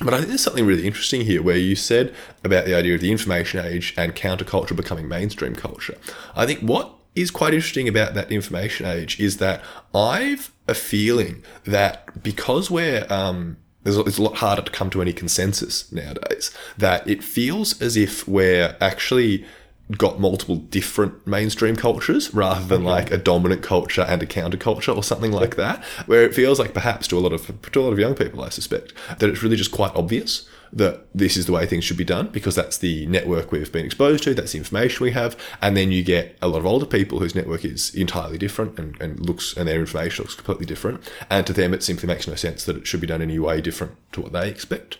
But 0.00 0.14
I 0.14 0.18
think 0.18 0.28
there's 0.28 0.42
something 0.42 0.66
really 0.66 0.86
interesting 0.86 1.22
here 1.22 1.42
where 1.42 1.56
you 1.56 1.76
said 1.76 2.14
about 2.44 2.64
the 2.66 2.74
idea 2.74 2.94
of 2.94 3.00
the 3.00 3.12
information 3.12 3.64
age 3.64 3.94
and 3.96 4.14
counterculture 4.14 4.76
becoming 4.76 5.08
mainstream 5.08 5.54
culture. 5.54 5.96
I 6.34 6.46
think 6.46 6.60
what 6.60 6.92
is 7.14 7.30
quite 7.30 7.54
interesting 7.54 7.88
about 7.88 8.14
that 8.14 8.30
information 8.30 8.86
age 8.86 9.18
is 9.18 9.38
that 9.38 9.62
I've 9.94 10.52
a 10.68 10.74
feeling 10.74 11.42
that 11.64 12.22
because 12.22 12.70
we're 12.70 13.06
um, 13.08 13.56
it's 13.86 14.18
a 14.18 14.22
lot 14.22 14.36
harder 14.36 14.62
to 14.62 14.70
come 14.70 14.90
to 14.90 15.02
any 15.02 15.12
consensus 15.12 15.90
nowadays. 15.92 16.50
That 16.76 17.06
it 17.08 17.22
feels 17.22 17.80
as 17.80 17.96
if 17.96 18.26
we're 18.26 18.76
actually 18.80 19.44
got 19.92 20.18
multiple 20.18 20.56
different 20.56 21.26
mainstream 21.26 21.76
cultures 21.76 22.34
rather 22.34 22.66
than 22.66 22.82
okay. 22.82 22.90
like 22.90 23.10
a 23.12 23.16
dominant 23.16 23.62
culture 23.62 24.02
and 24.02 24.20
a 24.20 24.26
counterculture 24.26 24.96
or 24.96 25.02
something 25.02 25.30
like 25.30 25.56
that. 25.56 25.84
Where 26.06 26.24
it 26.24 26.34
feels 26.34 26.58
like 26.58 26.74
perhaps 26.74 27.06
to 27.08 27.18
a 27.18 27.20
lot 27.20 27.32
of 27.32 27.46
to 27.72 27.80
a 27.80 27.82
lot 27.82 27.92
of 27.92 27.98
young 27.98 28.14
people, 28.14 28.42
I 28.42 28.48
suspect 28.48 28.92
that 29.18 29.30
it's 29.30 29.42
really 29.42 29.56
just 29.56 29.72
quite 29.72 29.94
obvious 29.94 30.48
that 30.72 31.06
this 31.14 31.36
is 31.36 31.46
the 31.46 31.52
way 31.52 31.66
things 31.66 31.84
should 31.84 31.96
be 31.96 32.04
done 32.04 32.28
because 32.28 32.54
that's 32.54 32.78
the 32.78 33.06
network 33.06 33.52
we've 33.52 33.72
been 33.72 33.86
exposed 33.86 34.24
to, 34.24 34.34
that's 34.34 34.52
the 34.52 34.58
information 34.58 35.04
we 35.04 35.12
have. 35.12 35.36
And 35.62 35.76
then 35.76 35.92
you 35.92 36.02
get 36.02 36.36
a 36.42 36.48
lot 36.48 36.58
of 36.58 36.66
older 36.66 36.86
people 36.86 37.18
whose 37.18 37.34
network 37.34 37.64
is 37.64 37.94
entirely 37.94 38.38
different 38.38 38.78
and, 38.78 39.00
and 39.00 39.20
looks 39.20 39.56
and 39.56 39.68
their 39.68 39.80
information 39.80 40.24
looks 40.24 40.34
completely 40.34 40.66
different. 40.66 41.00
And 41.30 41.46
to 41.46 41.52
them, 41.52 41.74
it 41.74 41.82
simply 41.82 42.06
makes 42.06 42.26
no 42.26 42.34
sense 42.34 42.64
that 42.64 42.76
it 42.76 42.86
should 42.86 43.00
be 43.00 43.06
done 43.06 43.22
any 43.22 43.38
way 43.38 43.60
different 43.60 43.96
to 44.12 44.20
what 44.20 44.32
they 44.32 44.48
expect. 44.48 44.98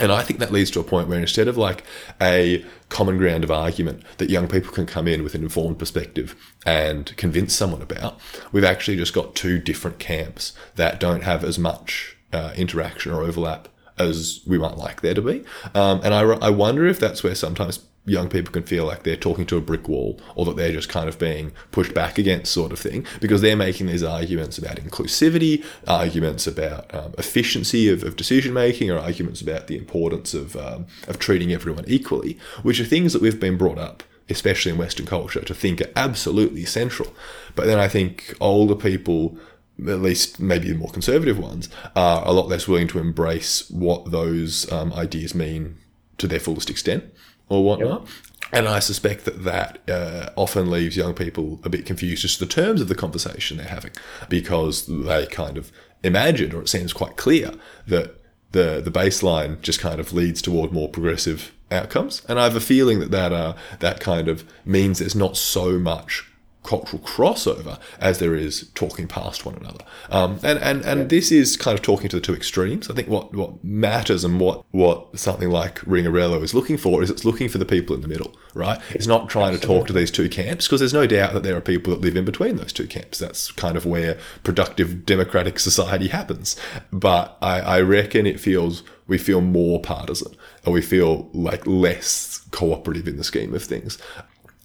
And 0.00 0.12
I 0.12 0.22
think 0.22 0.38
that 0.38 0.52
leads 0.52 0.70
to 0.72 0.80
a 0.80 0.84
point 0.84 1.08
where 1.08 1.18
instead 1.18 1.48
of 1.48 1.56
like 1.56 1.82
a 2.20 2.64
common 2.88 3.18
ground 3.18 3.42
of 3.42 3.50
argument 3.50 4.02
that 4.18 4.30
young 4.30 4.46
people 4.46 4.72
can 4.72 4.86
come 4.86 5.08
in 5.08 5.24
with 5.24 5.34
an 5.34 5.42
informed 5.42 5.78
perspective 5.78 6.36
and 6.64 7.16
convince 7.16 7.54
someone 7.54 7.82
about, 7.82 8.18
we've 8.52 8.64
actually 8.64 8.96
just 8.96 9.12
got 9.12 9.34
two 9.34 9.58
different 9.58 9.98
camps 9.98 10.52
that 10.76 11.00
don't 11.00 11.24
have 11.24 11.42
as 11.42 11.58
much 11.58 12.16
uh, 12.32 12.52
interaction 12.56 13.12
or 13.12 13.22
overlap 13.22 13.68
as 13.98 14.40
we 14.46 14.58
might 14.58 14.76
like 14.76 15.00
there 15.00 15.14
to 15.14 15.22
be. 15.22 15.44
Um, 15.74 16.00
and 16.02 16.14
I, 16.14 16.20
I 16.20 16.50
wonder 16.50 16.86
if 16.86 16.98
that's 17.00 17.22
where 17.22 17.34
sometimes 17.34 17.80
young 18.08 18.28
people 18.28 18.52
can 18.52 18.62
feel 18.62 18.84
like 18.84 19.02
they're 19.02 19.16
talking 19.16 19.46
to 19.46 19.56
a 19.56 19.60
brick 19.60 19.88
wall 19.88 20.20
or 20.34 20.44
that 20.46 20.56
they're 20.56 20.72
just 20.72 20.88
kind 20.88 21.08
of 21.08 21.18
being 21.18 21.52
pushed 21.70 21.94
back 21.94 22.18
against 22.18 22.52
sort 22.52 22.72
of 22.72 22.78
thing 22.78 23.06
because 23.20 23.40
they're 23.40 23.56
making 23.56 23.86
these 23.86 24.02
arguments 24.02 24.58
about 24.58 24.76
inclusivity 24.76 25.64
arguments 25.86 26.46
about 26.46 26.92
um, 26.94 27.14
efficiency 27.18 27.88
of, 27.88 28.02
of, 28.02 28.16
decision 28.16 28.52
making 28.52 28.90
or 28.90 28.98
arguments 28.98 29.40
about 29.40 29.66
the 29.66 29.76
importance 29.76 30.34
of, 30.34 30.56
um, 30.56 30.86
of 31.06 31.18
treating 31.18 31.52
everyone 31.52 31.84
equally 31.86 32.38
which 32.62 32.80
are 32.80 32.84
things 32.84 33.12
that 33.12 33.22
we've 33.22 33.38
been 33.38 33.58
brought 33.58 33.78
up 33.78 34.02
especially 34.30 34.72
in 34.72 34.78
western 34.78 35.06
culture 35.06 35.40
to 35.40 35.54
think 35.54 35.80
are 35.80 35.90
absolutely 35.94 36.64
central 36.64 37.14
but 37.54 37.66
then 37.66 37.78
i 37.78 37.86
think 37.86 38.34
older 38.40 38.74
people 38.74 39.38
at 39.86 40.00
least 40.00 40.40
maybe 40.40 40.68
the 40.68 40.74
more 40.74 40.90
conservative 40.90 41.38
ones, 41.38 41.68
are 41.94 42.26
a 42.26 42.32
lot 42.32 42.48
less 42.48 42.66
willing 42.66 42.88
to 42.88 42.98
embrace 42.98 43.68
what 43.70 44.10
those 44.10 44.70
um, 44.72 44.92
ideas 44.92 45.34
mean 45.34 45.76
to 46.18 46.26
their 46.26 46.40
fullest 46.40 46.70
extent 46.70 47.04
or 47.48 47.64
whatnot. 47.64 48.00
Yep. 48.02 48.10
And 48.50 48.66
I 48.66 48.78
suspect 48.78 49.24
that 49.26 49.44
that 49.44 49.78
uh, 49.88 50.30
often 50.34 50.70
leaves 50.70 50.96
young 50.96 51.14
people 51.14 51.60
a 51.64 51.68
bit 51.68 51.84
confused 51.84 52.24
as 52.24 52.34
to 52.34 52.46
the 52.46 52.50
terms 52.50 52.80
of 52.80 52.88
the 52.88 52.94
conversation 52.94 53.58
they're 53.58 53.66
having 53.66 53.92
because 54.28 54.86
they 54.86 55.26
kind 55.26 55.58
of 55.58 55.70
imagine, 56.02 56.54
or 56.54 56.62
it 56.62 56.68
seems 56.68 56.92
quite 56.92 57.16
clear, 57.16 57.52
that 57.86 58.16
the 58.52 58.80
the 58.80 58.90
baseline 58.90 59.60
just 59.60 59.80
kind 59.80 60.00
of 60.00 60.12
leads 60.12 60.40
toward 60.40 60.72
more 60.72 60.88
progressive 60.88 61.52
outcomes. 61.70 62.22
And 62.26 62.40
I 62.40 62.44
have 62.44 62.56
a 62.56 62.60
feeling 62.60 63.00
that 63.00 63.10
that 63.10 63.32
uh, 63.32 63.54
that 63.80 64.00
kind 64.00 64.28
of 64.28 64.44
means 64.64 64.98
there's 64.98 65.14
not 65.14 65.36
so 65.36 65.78
much 65.78 66.26
cultural 66.68 67.00
crossover 67.00 67.78
as 67.98 68.18
there 68.18 68.34
is 68.34 68.68
talking 68.74 69.08
past 69.08 69.46
one 69.46 69.54
another. 69.54 69.82
Um, 70.10 70.38
and 70.42 70.58
and, 70.58 70.84
and 70.84 71.00
yeah. 71.00 71.06
this 71.06 71.32
is 71.32 71.56
kind 71.56 71.78
of 71.78 71.82
talking 71.82 72.10
to 72.10 72.16
the 72.16 72.20
two 72.20 72.34
extremes. 72.34 72.90
I 72.90 72.94
think 72.94 73.08
what, 73.08 73.32
what 73.32 73.64
matters 73.64 74.22
and 74.22 74.38
what, 74.38 74.66
what 74.70 75.18
something 75.18 75.48
like 75.48 75.76
Ringarelo 75.80 76.42
is 76.42 76.52
looking 76.52 76.76
for 76.76 77.02
is 77.02 77.08
it's 77.08 77.24
looking 77.24 77.48
for 77.48 77.56
the 77.56 77.64
people 77.64 77.96
in 77.96 78.02
the 78.02 78.08
middle, 78.08 78.36
right? 78.52 78.78
It's 78.90 79.06
not 79.06 79.30
trying 79.30 79.54
Absolutely. 79.54 79.74
to 79.74 79.80
talk 79.80 79.86
to 79.86 79.92
these 79.94 80.10
two 80.10 80.28
camps 80.28 80.66
because 80.66 80.80
there's 80.80 80.92
no 80.92 81.06
doubt 81.06 81.32
that 81.32 81.42
there 81.42 81.56
are 81.56 81.62
people 81.62 81.94
that 81.94 82.02
live 82.02 82.16
in 82.16 82.26
between 82.26 82.56
those 82.56 82.74
two 82.74 82.86
camps. 82.86 83.18
That's 83.18 83.50
kind 83.52 83.78
of 83.78 83.86
where 83.86 84.18
productive 84.44 85.06
democratic 85.06 85.58
society 85.58 86.08
happens. 86.08 86.54
But 86.92 87.38
I, 87.40 87.60
I 87.60 87.80
reckon 87.80 88.26
it 88.26 88.40
feels 88.40 88.82
we 89.06 89.16
feel 89.16 89.40
more 89.40 89.80
partisan 89.80 90.36
and 90.66 90.74
we 90.74 90.82
feel 90.82 91.30
like 91.32 91.66
less 91.66 92.46
cooperative 92.50 93.08
in 93.08 93.16
the 93.16 93.24
scheme 93.24 93.54
of 93.54 93.64
things. 93.64 93.96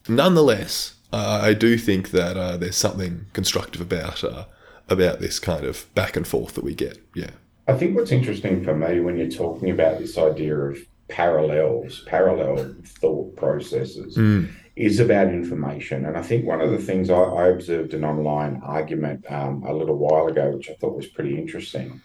Nonetheless, 0.09 0.92
uh, 1.13 1.41
I 1.43 1.53
do 1.53 1.77
think 1.77 2.09
that 2.09 2.35
uh, 2.35 2.57
there's 2.57 2.75
something 2.75 3.27
constructive 3.33 3.79
about 3.81 4.23
uh, 4.23 4.45
about 4.89 5.19
this 5.19 5.39
kind 5.39 5.63
of 5.63 5.93
back 5.93 6.15
and 6.15 6.27
forth 6.27 6.55
that 6.55 6.63
we 6.63 6.73
get. 6.73 6.97
Yeah. 7.15 7.29
I 7.67 7.73
think 7.73 7.95
what's 7.95 8.11
interesting 8.11 8.63
for 8.63 8.75
me 8.75 8.99
when 8.99 9.17
you're 9.17 9.29
talking 9.29 9.69
about 9.69 9.99
this 9.99 10.17
idea 10.17 10.57
of 10.57 10.77
parallels, 11.07 12.03
parallel 12.07 12.75
thought 12.83 13.35
processes, 13.35 14.17
mm. 14.17 14.51
is 14.75 14.99
about 14.99 15.27
information. 15.27 16.05
And 16.05 16.17
I 16.17 16.23
think 16.23 16.45
one 16.45 16.61
of 16.61 16.71
the 16.71 16.79
things 16.79 17.11
I, 17.11 17.15
I 17.15 17.47
observed 17.49 17.93
an 17.93 18.03
online 18.03 18.59
argument 18.63 19.23
um, 19.31 19.63
a 19.63 19.73
little 19.73 19.97
while 19.97 20.27
ago, 20.27 20.51
which 20.51 20.69
I 20.69 20.73
thought 20.73 20.97
was 20.97 21.07
pretty 21.07 21.37
interesting, 21.37 22.01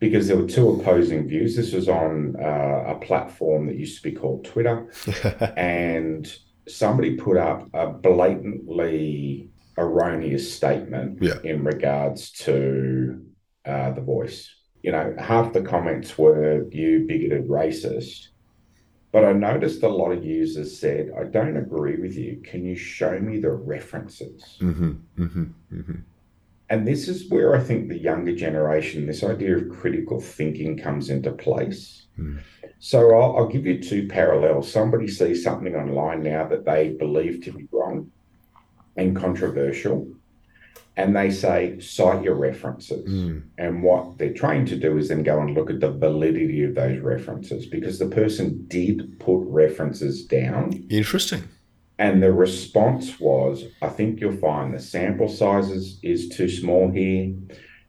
because 0.00 0.26
there 0.26 0.36
were 0.36 0.48
two 0.48 0.68
opposing 0.70 1.28
views. 1.28 1.54
This 1.54 1.72
was 1.72 1.88
on 1.88 2.34
uh, 2.38 2.84
a 2.88 2.98
platform 3.00 3.68
that 3.68 3.76
used 3.76 3.96
to 4.02 4.02
be 4.02 4.12
called 4.12 4.44
Twitter, 4.44 4.90
and 5.56 6.36
somebody 6.68 7.16
put 7.16 7.36
up 7.36 7.68
a 7.74 7.88
blatantly 7.88 9.50
erroneous 9.76 10.54
statement 10.54 11.18
yeah. 11.20 11.34
in 11.42 11.64
regards 11.64 12.30
to 12.32 13.24
uh, 13.64 13.90
the 13.92 14.00
voice. 14.00 14.54
You 14.82 14.92
know, 14.92 15.14
half 15.18 15.52
the 15.52 15.62
comments 15.62 16.16
were 16.18 16.68
you 16.70 17.06
bigoted 17.06 17.48
racist. 17.48 18.28
But 19.12 19.24
I 19.24 19.32
noticed 19.32 19.84
a 19.84 19.88
lot 19.88 20.10
of 20.10 20.24
users 20.24 20.76
said, 20.76 21.12
I 21.16 21.24
don't 21.24 21.56
agree 21.56 21.96
with 21.96 22.16
you. 22.16 22.42
Can 22.44 22.64
you 22.64 22.74
show 22.74 23.16
me 23.20 23.38
the 23.38 23.52
references? 23.52 24.56
Mm-hmm, 24.60 24.90
mm-hmm, 25.22 25.44
mm-hmm. 25.72 26.00
And 26.74 26.88
this 26.88 27.06
is 27.06 27.30
where 27.30 27.54
I 27.54 27.60
think 27.60 27.88
the 27.88 27.96
younger 27.96 28.34
generation, 28.34 29.06
this 29.06 29.22
idea 29.22 29.58
of 29.58 29.70
critical 29.70 30.20
thinking 30.20 30.76
comes 30.76 31.08
into 31.08 31.30
place. 31.30 32.06
Mm. 32.18 32.40
So 32.80 33.16
I'll, 33.16 33.36
I'll, 33.36 33.46
give 33.46 33.64
you 33.64 33.80
two 33.80 34.08
parallels. 34.08 34.72
Somebody 34.72 35.06
sees 35.06 35.44
something 35.44 35.76
online 35.76 36.24
now 36.24 36.48
that 36.48 36.64
they 36.64 36.88
believe 36.88 37.44
to 37.44 37.52
be 37.52 37.68
wrong 37.70 38.10
and 38.96 39.14
controversial, 39.14 40.08
and 40.96 41.14
they 41.14 41.30
say, 41.30 41.78
cite 41.78 42.24
your 42.24 42.34
references. 42.34 43.08
Mm. 43.08 43.44
And 43.56 43.84
what 43.84 44.18
they're 44.18 44.34
trying 44.34 44.66
to 44.66 44.76
do 44.76 44.98
is 44.98 45.10
then 45.10 45.22
go 45.22 45.40
and 45.40 45.54
look 45.54 45.70
at 45.70 45.78
the 45.78 45.92
validity 45.92 46.64
of 46.64 46.74
those 46.74 46.98
references 46.98 47.66
because 47.66 48.00
the 48.00 48.08
person 48.08 48.64
did 48.66 49.20
put 49.20 49.44
references 49.46 50.24
down. 50.24 50.84
Interesting. 50.90 51.44
And 51.98 52.22
the 52.22 52.32
response 52.32 53.20
was, 53.20 53.64
I 53.80 53.88
think 53.88 54.20
you'll 54.20 54.36
find 54.36 54.74
the 54.74 54.80
sample 54.80 55.28
sizes 55.28 55.98
is 56.02 56.28
too 56.28 56.48
small 56.48 56.90
here. 56.90 57.34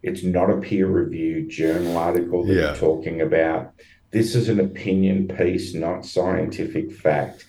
It's 0.03 0.23
not 0.23 0.51
a 0.51 0.57
peer 0.57 0.87
reviewed 0.87 1.49
journal 1.49 1.97
article 1.97 2.45
that 2.45 2.53
yeah. 2.53 2.61
you're 2.61 2.75
talking 2.75 3.21
about 3.21 3.73
this 4.11 4.33
is 4.33 4.47
an 4.47 4.61
opinion 4.61 5.27
piece, 5.27 5.73
not 5.73 6.05
scientific 6.05 6.91
fact. 6.91 7.45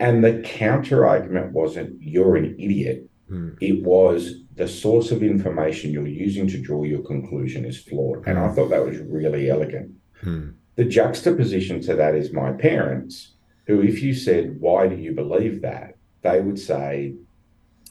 And 0.00 0.22
the 0.22 0.42
counter 0.44 1.06
argument 1.06 1.52
wasn't, 1.52 2.02
you're 2.02 2.36
an 2.36 2.56
idiot. 2.58 3.08
Mm. 3.30 3.56
It 3.60 3.82
was, 3.82 4.34
the 4.56 4.68
source 4.68 5.12
of 5.12 5.22
information 5.22 5.92
you're 5.92 6.06
using 6.06 6.46
to 6.48 6.60
draw 6.60 6.84
your 6.84 7.02
conclusion 7.02 7.64
is 7.64 7.82
flawed. 7.82 8.26
And 8.26 8.38
I 8.38 8.48
hmm. 8.48 8.54
thought 8.54 8.68
that 8.68 8.84
was 8.84 8.98
really 8.98 9.48
elegant. 9.48 9.92
Mm. 10.22 10.54
The 10.76 10.84
juxtaposition 10.84 11.80
to 11.82 11.94
that 11.94 12.14
is 12.14 12.34
my 12.34 12.52
parents, 12.52 13.32
who, 13.66 13.80
if 13.80 14.02
you 14.02 14.12
said, 14.12 14.60
why 14.60 14.88
do 14.88 14.96
you 14.96 15.12
believe 15.12 15.62
that? 15.62 15.96
They 16.22 16.40
would 16.40 16.58
say, 16.58 17.14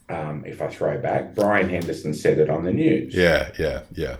um, 0.08 0.44
if 0.46 0.60
I 0.60 0.68
throw 0.68 0.98
back, 0.98 1.34
Brian 1.34 1.68
Henderson 1.68 2.14
said 2.14 2.38
it 2.38 2.50
on 2.50 2.64
the 2.64 2.72
news. 2.72 3.14
Yeah, 3.14 3.50
yeah, 3.58 3.82
yeah. 3.92 4.16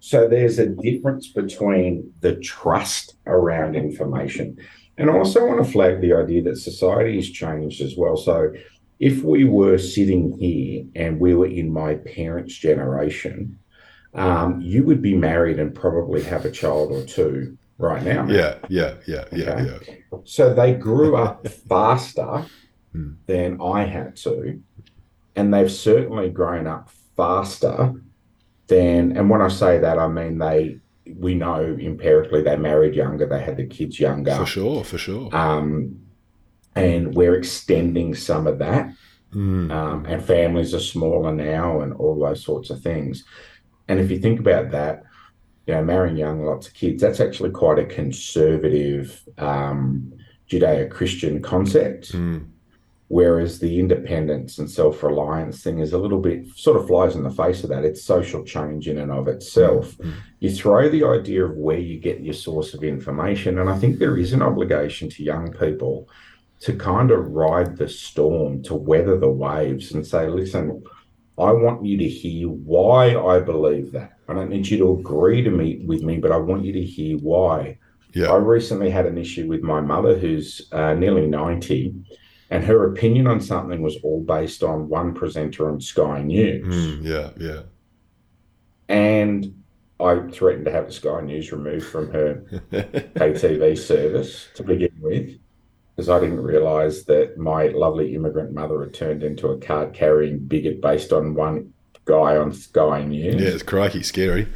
So 0.00 0.28
there's 0.28 0.58
a 0.58 0.66
difference 0.66 1.28
between 1.28 2.12
the 2.20 2.36
trust 2.36 3.16
around 3.26 3.74
information. 3.74 4.56
And 4.98 5.10
I 5.10 5.14
also 5.14 5.44
want 5.46 5.64
to 5.64 5.70
flag 5.70 6.00
the 6.00 6.12
idea 6.12 6.42
that 6.44 6.56
society 6.56 7.16
has 7.16 7.28
changed 7.28 7.80
as 7.80 7.96
well. 7.96 8.16
So 8.16 8.52
if 8.98 9.22
we 9.22 9.44
were 9.44 9.78
sitting 9.78 10.38
here 10.38 10.84
and 10.94 11.20
we 11.20 11.34
were 11.34 11.46
in 11.46 11.72
my 11.72 11.94
parents' 11.94 12.56
generation, 12.56 13.58
um, 14.14 14.60
you 14.60 14.84
would 14.84 15.02
be 15.02 15.14
married 15.14 15.58
and 15.58 15.74
probably 15.74 16.22
have 16.22 16.44
a 16.44 16.50
child 16.50 16.92
or 16.92 17.04
two 17.04 17.58
right 17.78 18.02
now. 18.02 18.26
Yeah, 18.26 18.58
yeah, 18.68 18.94
yeah, 19.06 19.24
yeah, 19.32 19.50
okay? 19.50 19.96
yeah. 20.12 20.18
So 20.24 20.54
they 20.54 20.72
grew 20.72 21.16
up 21.16 21.46
faster 21.68 22.46
than 23.26 23.60
I 23.60 23.84
had 23.84 24.16
to, 24.16 24.60
and 25.34 25.52
they've 25.52 25.70
certainly 25.70 26.30
grown 26.30 26.66
up 26.66 26.90
faster 27.16 27.94
than, 28.66 29.16
and 29.16 29.30
when 29.30 29.42
I 29.42 29.48
say 29.48 29.78
that, 29.78 29.98
I 29.98 30.08
mean 30.08 30.38
they, 30.38 30.80
we 31.18 31.34
know 31.34 31.62
empirically 31.62 32.42
they 32.42 32.56
married 32.56 32.94
younger, 32.94 33.26
they 33.26 33.42
had 33.42 33.56
the 33.56 33.66
kids 33.66 34.00
younger. 34.00 34.34
For 34.34 34.46
sure, 34.46 34.84
for 34.84 34.98
sure. 34.98 35.34
Um, 35.34 36.00
and 36.74 37.14
we're 37.14 37.36
extending 37.36 38.14
some 38.14 38.46
of 38.46 38.58
that. 38.58 38.92
Mm. 39.32 39.70
Um, 39.70 40.06
and 40.06 40.24
families 40.24 40.74
are 40.74 40.80
smaller 40.80 41.32
now 41.32 41.80
and 41.80 41.92
all 41.94 42.18
those 42.18 42.44
sorts 42.44 42.70
of 42.70 42.80
things. 42.80 43.24
And 43.88 44.00
if 44.00 44.10
you 44.10 44.18
think 44.18 44.40
about 44.40 44.70
that, 44.70 45.02
you 45.66 45.74
know, 45.74 45.82
marrying 45.82 46.16
young, 46.16 46.44
lots 46.44 46.68
of 46.68 46.74
kids, 46.74 47.02
that's 47.02 47.20
actually 47.20 47.50
quite 47.50 47.78
a 47.78 47.84
conservative 47.84 49.22
um, 49.38 50.12
Judeo 50.48 50.90
Christian 50.90 51.42
concept. 51.42 52.12
Mm. 52.12 52.48
Whereas 53.08 53.60
the 53.60 53.78
independence 53.78 54.58
and 54.58 54.68
self 54.68 55.02
reliance 55.02 55.62
thing 55.62 55.78
is 55.78 55.92
a 55.92 55.98
little 55.98 56.18
bit 56.18 56.48
sort 56.56 56.76
of 56.76 56.88
flies 56.88 57.14
in 57.14 57.22
the 57.22 57.30
face 57.30 57.62
of 57.62 57.70
that. 57.70 57.84
It's 57.84 58.02
social 58.02 58.42
change 58.42 58.88
in 58.88 58.98
and 58.98 59.12
of 59.12 59.28
itself. 59.28 59.96
Mm-hmm. 59.98 60.10
You 60.40 60.50
throw 60.50 60.88
the 60.88 61.04
idea 61.04 61.44
of 61.44 61.56
where 61.56 61.78
you 61.78 62.00
get 62.00 62.20
your 62.20 62.34
source 62.34 62.74
of 62.74 62.82
information, 62.82 63.58
and 63.58 63.70
I 63.70 63.78
think 63.78 63.98
there 63.98 64.16
is 64.16 64.32
an 64.32 64.42
obligation 64.42 65.08
to 65.10 65.22
young 65.22 65.52
people 65.52 66.08
to 66.60 66.72
kind 66.74 67.10
of 67.10 67.28
ride 67.28 67.76
the 67.76 67.88
storm, 67.88 68.62
to 68.64 68.74
weather 68.74 69.18
the 69.18 69.30
waves 69.30 69.92
and 69.92 70.04
say, 70.06 70.28
listen, 70.28 70.82
I 71.38 71.52
want 71.52 71.84
you 71.84 71.98
to 71.98 72.08
hear 72.08 72.48
why 72.48 73.14
I 73.14 73.40
believe 73.40 73.92
that. 73.92 74.18
I 74.28 74.32
don't 74.34 74.48
need 74.50 74.66
you 74.66 74.78
to 74.78 74.98
agree 74.98 75.42
to 75.42 75.50
me 75.50 75.82
with 75.84 76.02
me, 76.02 76.18
but 76.18 76.32
I 76.32 76.38
want 76.38 76.64
you 76.64 76.72
to 76.72 76.82
hear 76.82 77.18
why 77.18 77.78
Yeah. 78.14 78.32
I 78.32 78.36
recently 78.36 78.90
had 78.90 79.06
an 79.06 79.18
issue 79.18 79.46
with 79.46 79.62
my 79.62 79.80
mother, 79.80 80.18
who's 80.18 80.66
uh, 80.72 80.94
nearly 80.94 81.26
90, 81.26 81.94
and 82.50 82.64
her 82.64 82.92
opinion 82.92 83.26
on 83.26 83.40
something 83.40 83.82
was 83.82 83.96
all 84.02 84.22
based 84.22 84.62
on 84.62 84.88
one 84.88 85.14
presenter 85.14 85.68
on 85.70 85.80
Sky 85.80 86.22
News. 86.22 86.74
Mm, 86.74 87.04
yeah, 87.04 87.30
yeah. 87.38 87.62
And 88.88 89.62
I 89.98 90.20
threatened 90.30 90.66
to 90.66 90.70
have 90.70 90.86
the 90.86 90.92
Sky 90.92 91.20
News 91.22 91.50
removed 91.50 91.86
from 91.86 92.12
her 92.12 92.34
pay 92.70 93.32
TV 93.32 93.76
service 93.76 94.48
to 94.54 94.62
begin 94.62 94.92
with, 95.00 95.38
because 95.94 96.08
I 96.08 96.20
didn't 96.20 96.42
realise 96.42 97.04
that 97.04 97.36
my 97.38 97.68
lovely 97.68 98.14
immigrant 98.14 98.52
mother 98.52 98.80
had 98.80 98.94
turned 98.94 99.22
into 99.22 99.48
a 99.48 99.58
card 99.58 99.94
carrying 99.94 100.38
bigot 100.38 100.80
based 100.80 101.12
on 101.12 101.34
one 101.34 101.72
guy 102.04 102.36
on 102.36 102.52
Sky 102.52 103.02
News. 103.04 103.42
yeah, 103.42 103.48
it's 103.48 103.62
crikey 103.62 104.02
scary. 104.02 104.46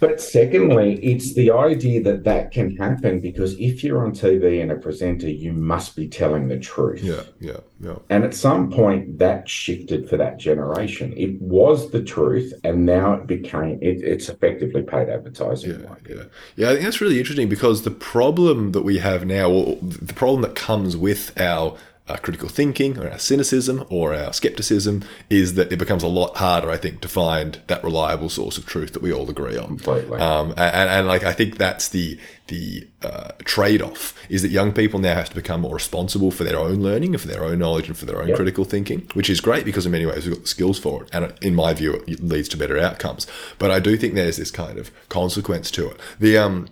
But 0.00 0.20
secondly, 0.20 0.98
it's 1.02 1.34
the 1.34 1.50
idea 1.50 2.02
that 2.02 2.24
that 2.24 2.52
can 2.52 2.76
happen 2.76 3.20
because 3.20 3.58
if 3.58 3.84
you're 3.84 4.04
on 4.04 4.12
TV 4.12 4.60
and 4.60 4.70
a 4.70 4.76
presenter, 4.76 5.28
you 5.28 5.52
must 5.52 5.96
be 5.96 6.08
telling 6.08 6.48
the 6.48 6.58
truth. 6.58 7.02
Yeah, 7.02 7.22
yeah, 7.40 7.58
yeah. 7.80 7.96
And 8.10 8.24
at 8.24 8.34
some 8.34 8.70
point, 8.70 9.18
that 9.18 9.48
shifted 9.48 10.08
for 10.08 10.16
that 10.16 10.38
generation. 10.38 11.12
It 11.16 11.40
was 11.40 11.90
the 11.90 12.02
truth, 12.02 12.52
and 12.64 12.86
now 12.86 13.14
it 13.14 13.26
became 13.26 13.78
it, 13.82 14.02
it's 14.02 14.28
effectively 14.28 14.82
paid 14.82 15.08
advertising. 15.08 15.80
Yeah, 15.80 15.94
yeah, 16.08 16.22
yeah. 16.56 16.70
I 16.70 16.72
think 16.72 16.84
that's 16.84 17.00
really 17.00 17.18
interesting 17.18 17.48
because 17.48 17.82
the 17.82 17.90
problem 17.90 18.72
that 18.72 18.82
we 18.82 18.98
have 18.98 19.24
now, 19.24 19.50
or 19.50 19.76
the 19.80 20.14
problem 20.14 20.42
that 20.42 20.54
comes 20.54 20.96
with 20.96 21.38
our 21.40 21.76
uh, 22.08 22.16
critical 22.16 22.48
thinking 22.48 22.98
or 22.98 23.10
our 23.10 23.18
cynicism 23.18 23.84
or 23.88 24.14
our 24.14 24.32
skepticism 24.32 25.02
is 25.28 25.54
that 25.54 25.72
it 25.72 25.78
becomes 25.78 26.02
a 26.02 26.08
lot 26.08 26.36
harder, 26.36 26.70
I 26.70 26.76
think, 26.76 27.00
to 27.00 27.08
find 27.08 27.60
that 27.66 27.82
reliable 27.82 28.28
source 28.28 28.58
of 28.58 28.66
truth 28.66 28.92
that 28.92 29.02
we 29.02 29.12
all 29.12 29.28
agree 29.28 29.56
on. 29.56 29.78
Completely. 29.78 30.18
Um, 30.18 30.50
and, 30.56 30.88
and 30.90 31.06
like 31.08 31.24
I 31.24 31.32
think 31.32 31.58
that's 31.58 31.88
the 31.88 32.18
the 32.48 32.86
uh, 33.02 33.32
trade 33.44 33.82
off 33.82 34.14
is 34.28 34.40
that 34.42 34.50
young 34.50 34.72
people 34.72 35.00
now 35.00 35.14
have 35.14 35.28
to 35.28 35.34
become 35.34 35.62
more 35.62 35.74
responsible 35.74 36.30
for 36.30 36.44
their 36.44 36.56
own 36.58 36.76
learning 36.76 37.12
and 37.12 37.20
for 37.20 37.26
their 37.26 37.42
own 37.44 37.58
knowledge 37.58 37.88
and 37.88 37.96
for 37.98 38.06
their 38.06 38.20
own 38.22 38.28
Yep. 38.28 38.36
critical 38.36 38.64
thinking, 38.64 39.08
which 39.14 39.28
is 39.28 39.40
great 39.40 39.64
because 39.64 39.84
in 39.84 39.90
many 39.90 40.06
ways 40.06 40.24
we've 40.26 40.34
got 40.34 40.42
the 40.42 40.48
skills 40.48 40.78
for 40.78 41.02
it, 41.02 41.08
and 41.12 41.32
in 41.42 41.56
my 41.56 41.74
view, 41.74 42.04
it 42.06 42.22
leads 42.22 42.48
to 42.50 42.56
better 42.56 42.78
outcomes. 42.78 43.26
But 43.58 43.72
I 43.72 43.80
do 43.80 43.96
think 43.96 44.14
there's 44.14 44.36
this 44.36 44.52
kind 44.52 44.78
of 44.78 44.92
consequence 45.08 45.72
to 45.72 45.90
it. 45.90 46.00
The 46.20 46.38
um, 46.38 46.68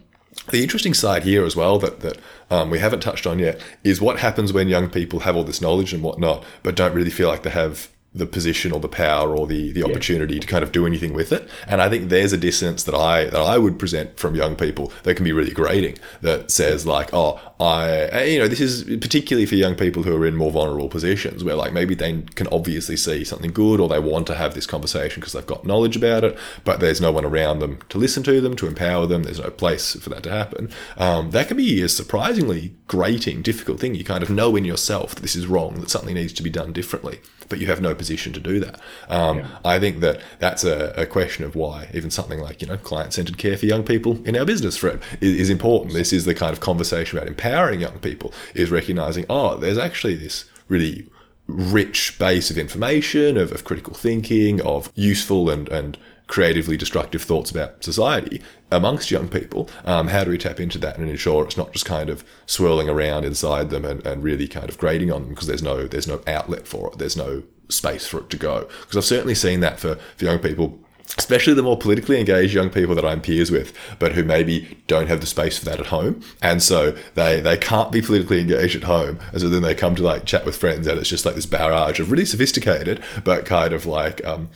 the 0.51 0.63
interesting 0.63 0.95
side 0.95 1.23
here 1.23 1.45
as 1.45 1.57
well 1.57 1.79
that 1.79 2.01
that 2.01 2.19
um, 2.51 2.71
we 2.71 2.79
haven't 2.79 3.01
touched 3.01 3.27
on 3.27 3.39
yet 3.39 3.61
is 3.83 4.01
what 4.01 4.19
happens 4.19 4.53
when 4.53 4.69
young 4.69 4.91
people 4.91 5.21
have 5.21 5.37
all 5.37 5.45
this 5.45 5.61
knowledge 5.61 5.93
and 5.93 6.03
whatnot, 6.03 6.45
but 6.63 6.75
don't 6.75 6.95
really 6.95 7.11
feel 7.11 7.29
like 7.29 7.43
they 7.43 7.51
have 7.51 7.89
the 8.14 8.26
position 8.26 8.71
or 8.71 8.78
the 8.78 8.88
power 8.88 9.37
or 9.37 9.47
the 9.47 9.73
the 9.73 9.83
opportunity 9.83 10.38
to 10.38 10.47
kind 10.47 10.62
of 10.62 10.71
do 10.71 10.87
anything 10.87 11.12
with 11.12 11.33
it. 11.33 11.49
And 11.66 11.83
I 11.83 11.88
think 11.88 12.09
there's 12.09 12.33
a 12.33 12.37
dissonance 12.37 12.85
that 12.85 12.94
I 12.94 13.25
that 13.25 13.40
I 13.40 13.59
would 13.59 13.78
present 13.78 14.18
from 14.18 14.37
young 14.37 14.54
people 14.54 14.92
that 15.02 15.16
can 15.16 15.25
be 15.25 15.33
really 15.33 15.50
grating. 15.52 15.99
That 16.23 16.50
says 16.50 16.87
like, 16.87 17.11
oh, 17.12 17.40
I 17.59 18.25
you 18.25 18.38
know 18.38 18.47
this 18.47 18.61
is 18.61 18.85
particularly 18.85 19.47
for 19.47 19.56
young 19.56 19.75
people 19.75 20.04
who 20.04 20.16
are 20.16 20.26
in 20.26 20.37
more 20.37 20.52
vulnerable 20.52 20.88
positions 20.88 21.42
where 21.42 21.56
like 21.56 21.73
maybe 21.73 21.94
they 21.94 22.23
can 22.35 22.47
obviously 22.49 22.97
see 22.97 23.25
something 23.25 23.52
good 23.52 23.80
or 23.80 23.88
they 23.88 23.99
want 23.99 24.28
to 24.28 24.37
have 24.37 24.54
this 24.54 24.66
conversation 24.66 25.21
because 25.21 25.33
they've 25.33 25.47
got 25.47 25.66
knowledge 25.66 25.97
about 25.97 26.23
it, 26.23 26.38
but 26.62 26.78
there's 26.78 27.00
no 27.00 27.11
one 27.11 27.25
around 27.25 27.59
them 27.59 27.80
to 27.88 27.99
listen 27.99 28.23
to 28.23 28.40
them 28.40 28.54
to 28.56 28.66
empower 28.66 29.06
them. 29.06 29.25
There's 29.25 29.40
no 29.40 29.50
place 29.50 29.94
for 29.94 30.11
that 30.11 30.23
to 30.23 30.30
happen. 30.30 30.71
Um, 30.97 31.33
that 31.33 31.49
can 31.49 31.56
be 31.56 31.83
a 31.83 31.88
surprisingly 31.88 32.75
grating, 32.87 33.42
difficult 33.42 33.80
thing. 33.80 33.94
You 33.97 34.04
kind 34.04 34.23
of 34.23 34.30
know 34.30 34.54
in 34.54 34.64
yourself 34.64 35.14
that 35.16 35.23
this 35.23 35.35
is 35.35 35.47
wrong, 35.47 35.80
that 35.80 35.90
something 35.90 36.14
needs 36.14 36.33
to 36.35 36.42
be 36.42 36.50
done 36.50 36.73
differently 36.73 37.21
but 37.49 37.59
you 37.59 37.67
have 37.67 37.81
no 37.81 37.95
position 37.95 38.33
to 38.33 38.41
do 38.41 38.61
that. 38.61 38.81
Um, 39.09 39.39
Yeah. 39.39 39.47
I 39.65 39.79
think 39.79 40.01
that 40.01 40.21
that's 40.39 40.65
a, 40.65 40.93
a 40.97 41.07
question 41.07 41.45
of 41.45 41.55
why 41.55 41.89
even 41.95 42.11
something 42.11 42.41
like 42.41 42.61
you 42.63 42.69
know 42.69 42.77
client-centered 42.77 43.39
care 43.39 43.57
for 43.57 43.67
young 43.67 43.83
people 43.83 44.23
in 44.25 44.37
our 44.37 44.45
business, 44.45 44.77
Fred, 44.77 45.01
is, 45.21 45.37
is 45.37 45.51
important. 45.51 45.95
This 45.95 46.13
is 46.13 46.25
the 46.25 46.35
kind 46.35 46.53
of 46.53 46.61
conversation 46.61 47.19
about 47.19 47.29
empowering 47.29 47.81
young 47.81 47.99
people 47.99 48.33
is 48.55 48.71
recognizing 48.71 49.25
oh, 49.29 49.57
there's 49.57 49.79
actually 49.79 50.15
this 50.15 50.45
really 50.69 51.09
rich 51.47 52.19
base 52.19 52.51
of 52.51 52.57
information, 52.57 53.37
of, 53.37 53.53
of 53.53 53.65
critical 53.65 53.95
thinking, 53.95 54.61
of 54.63 54.91
useful 54.95 55.51
and 55.51 55.69
and 55.69 55.99
creatively 56.35 56.76
destructive 56.76 57.23
thoughts 57.23 57.49
about 57.49 57.85
society 57.85 58.43
amongst 58.73 59.09
young 59.09 59.29
people. 59.29 59.71
Um, 59.85 60.09
how 60.09 60.25
do 60.25 60.33
we 60.33 60.37
tap 60.37 60.59
into 60.59 60.79
that 60.79 60.99
and 60.99 61.09
ensure 61.09 61.45
it's 61.45 61.57
not 61.57 61.73
just 61.73 61.85
kind 61.85 62.11
of 62.11 62.25
swirling 62.45 62.88
around 62.88 63.25
inside 63.25 63.71
them 63.71 63.85
and, 63.85 64.05
and 64.05 64.21
really 64.21 64.49
kind 64.49 64.69
of 64.69 64.76
grating 64.76 65.12
on 65.12 65.21
them 65.23 65.31
because 65.31 65.47
there's 65.47 65.62
no 65.62 65.87
there's 65.87 66.09
no 66.09 66.23
outlet 66.26 66.67
for 66.67 66.88
it. 66.88 66.99
There's 66.99 67.17
no 67.17 67.45
space 67.69 68.05
for 68.09 68.19
it 68.19 68.31
to 68.31 68.37
go. 68.37 68.69
Because 68.80 68.97
I've 68.97 69.04
certainly 69.04 69.37
seen 69.37 69.61
that 69.61 69.78
for, 69.78 69.95
for 70.17 70.25
young 70.25 70.41
people. 70.41 70.76
Especially 71.19 71.54
the 71.54 71.63
more 71.63 71.78
politically 71.78 72.19
engaged 72.19 72.52
young 72.52 72.71
people 72.71 72.97
that 72.97 73.04
I'm 73.04 73.21
peers 73.21 73.52
with, 73.52 73.73
but 74.00 74.15
who 74.15 74.25
maybe 74.25 74.76
don't 74.89 75.06
have 75.06 75.21
the 75.21 75.26
space 75.26 75.56
for 75.56 75.67
that 75.67 75.78
at 75.78 75.87
home, 75.87 76.23
and 76.43 76.63
so 76.63 76.97
they 77.15 77.41
they 77.41 77.58
can't 77.58 77.93
be 77.93 78.00
politically 78.00 78.41
engaged 78.41 78.75
at 78.75 78.85
home, 78.85 79.21
and 79.30 79.41
so 79.43 79.50
then 79.50 79.61
they 79.61 79.75
come 79.75 79.95
to 79.97 80.02
like 80.02 80.25
chat 80.25 80.47
with 80.47 80.56
friends, 80.56 80.87
and 80.87 80.99
it's 80.99 81.11
just 81.11 81.26
like 81.26 81.35
this 81.35 81.45
barrage 81.47 82.00
of 82.00 82.11
really 82.11 82.25
sophisticated, 82.25 83.04
but 83.23 83.45
kind 83.45 83.75
of 83.75 83.85
like 83.85 84.25
um, 84.25 84.49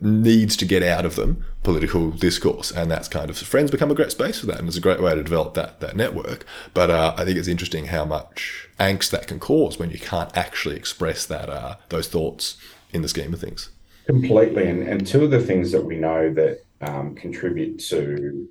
needs 0.00 0.56
to 0.56 0.64
get 0.64 0.82
out 0.82 1.04
of 1.04 1.16
them 1.16 1.44
political 1.62 2.10
discourse, 2.10 2.70
and 2.70 2.90
that's 2.90 3.08
kind 3.08 3.30
of 3.30 3.36
friends 3.36 3.70
become 3.70 3.90
a 3.90 3.94
great 3.94 4.10
space 4.10 4.40
for 4.40 4.46
that, 4.46 4.58
and 4.58 4.68
it's 4.68 4.76
a 4.76 4.80
great 4.80 5.00
way 5.00 5.14
to 5.14 5.22
develop 5.22 5.54
that 5.54 5.80
that 5.80 5.96
network. 5.96 6.44
But 6.74 6.90
uh, 6.90 7.14
I 7.16 7.24
think 7.24 7.38
it's 7.38 7.48
interesting 7.48 7.86
how 7.86 8.04
much 8.04 8.68
angst 8.78 9.10
that 9.10 9.26
can 9.26 9.38
cause 9.38 9.78
when 9.78 9.90
you 9.90 9.98
can't 9.98 10.34
actually 10.36 10.76
express 10.76 11.26
that 11.26 11.48
uh, 11.48 11.76
those 11.88 12.08
thoughts 12.08 12.56
in 12.92 13.02
the 13.02 13.08
scheme 13.08 13.34
of 13.34 13.40
things. 13.40 13.70
Completely. 14.06 14.68
And, 14.68 14.82
and 14.82 15.06
two 15.06 15.22
of 15.22 15.30
the 15.30 15.40
things 15.40 15.70
that 15.72 15.84
we 15.84 15.96
know 15.96 16.32
that 16.32 16.64
um, 16.80 17.14
contribute 17.14 17.78
to 17.90 18.48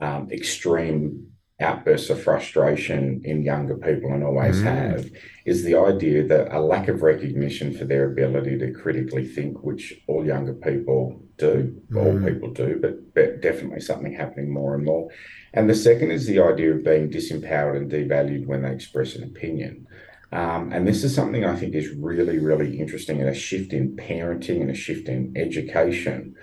um, 0.00 0.30
extreme 0.30 1.33
outbursts 1.64 2.10
of 2.10 2.20
frustration 2.20 3.20
in 3.24 3.42
younger 3.42 3.76
people 3.76 4.12
and 4.12 4.24
always 4.24 4.60
Mm. 4.60 4.64
have 4.64 5.10
is 5.46 5.62
the 5.62 5.76
idea 5.76 6.26
that 6.26 6.52
a 6.52 6.60
lack 6.60 6.88
of 6.88 7.02
recognition 7.02 7.72
for 7.72 7.84
their 7.84 8.10
ability 8.10 8.58
to 8.58 8.72
critically 8.72 9.24
think, 9.24 9.62
which 9.62 10.02
all 10.08 10.26
younger 10.26 10.52
people 10.54 11.22
do, 11.38 11.80
all 11.94 12.14
Mm. 12.14 12.26
people 12.26 12.50
do, 12.50 12.78
but, 12.80 13.14
but 13.14 13.40
definitely 13.40 13.80
something 13.80 14.12
happening 14.12 14.50
more 14.50 14.74
and 14.74 14.84
more. 14.84 15.08
And 15.52 15.70
the 15.70 15.74
second 15.76 16.10
is 16.10 16.26
the 16.26 16.40
idea 16.40 16.72
of 16.72 16.82
being 16.82 17.08
disempowered 17.08 17.76
and 17.76 17.90
devalued 17.90 18.46
when 18.46 18.62
they 18.62 18.72
express 18.72 19.14
an 19.14 19.22
opinion. 19.22 19.86
Um, 20.32 20.72
and 20.72 20.88
this 20.88 21.04
is 21.04 21.14
something 21.14 21.44
I 21.44 21.54
think 21.54 21.76
is 21.76 21.90
really, 21.90 22.40
really 22.40 22.80
interesting 22.80 23.20
and 23.20 23.30
a 23.30 23.34
shift 23.34 23.72
in 23.72 23.94
parenting 23.94 24.60
and 24.60 24.70
a 24.70 24.74
shift 24.74 25.08
in 25.08 25.32
education, 25.36 26.34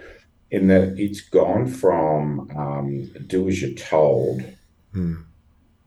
in 0.49 0.67
that 0.67 0.97
it's 0.97 1.19
gone 1.19 1.67
from 1.67 2.49
um, 2.55 3.09
do 3.27 3.49
as 3.49 3.61
you're 3.61 3.73
told 3.73 4.41
Hmm. 4.93 5.21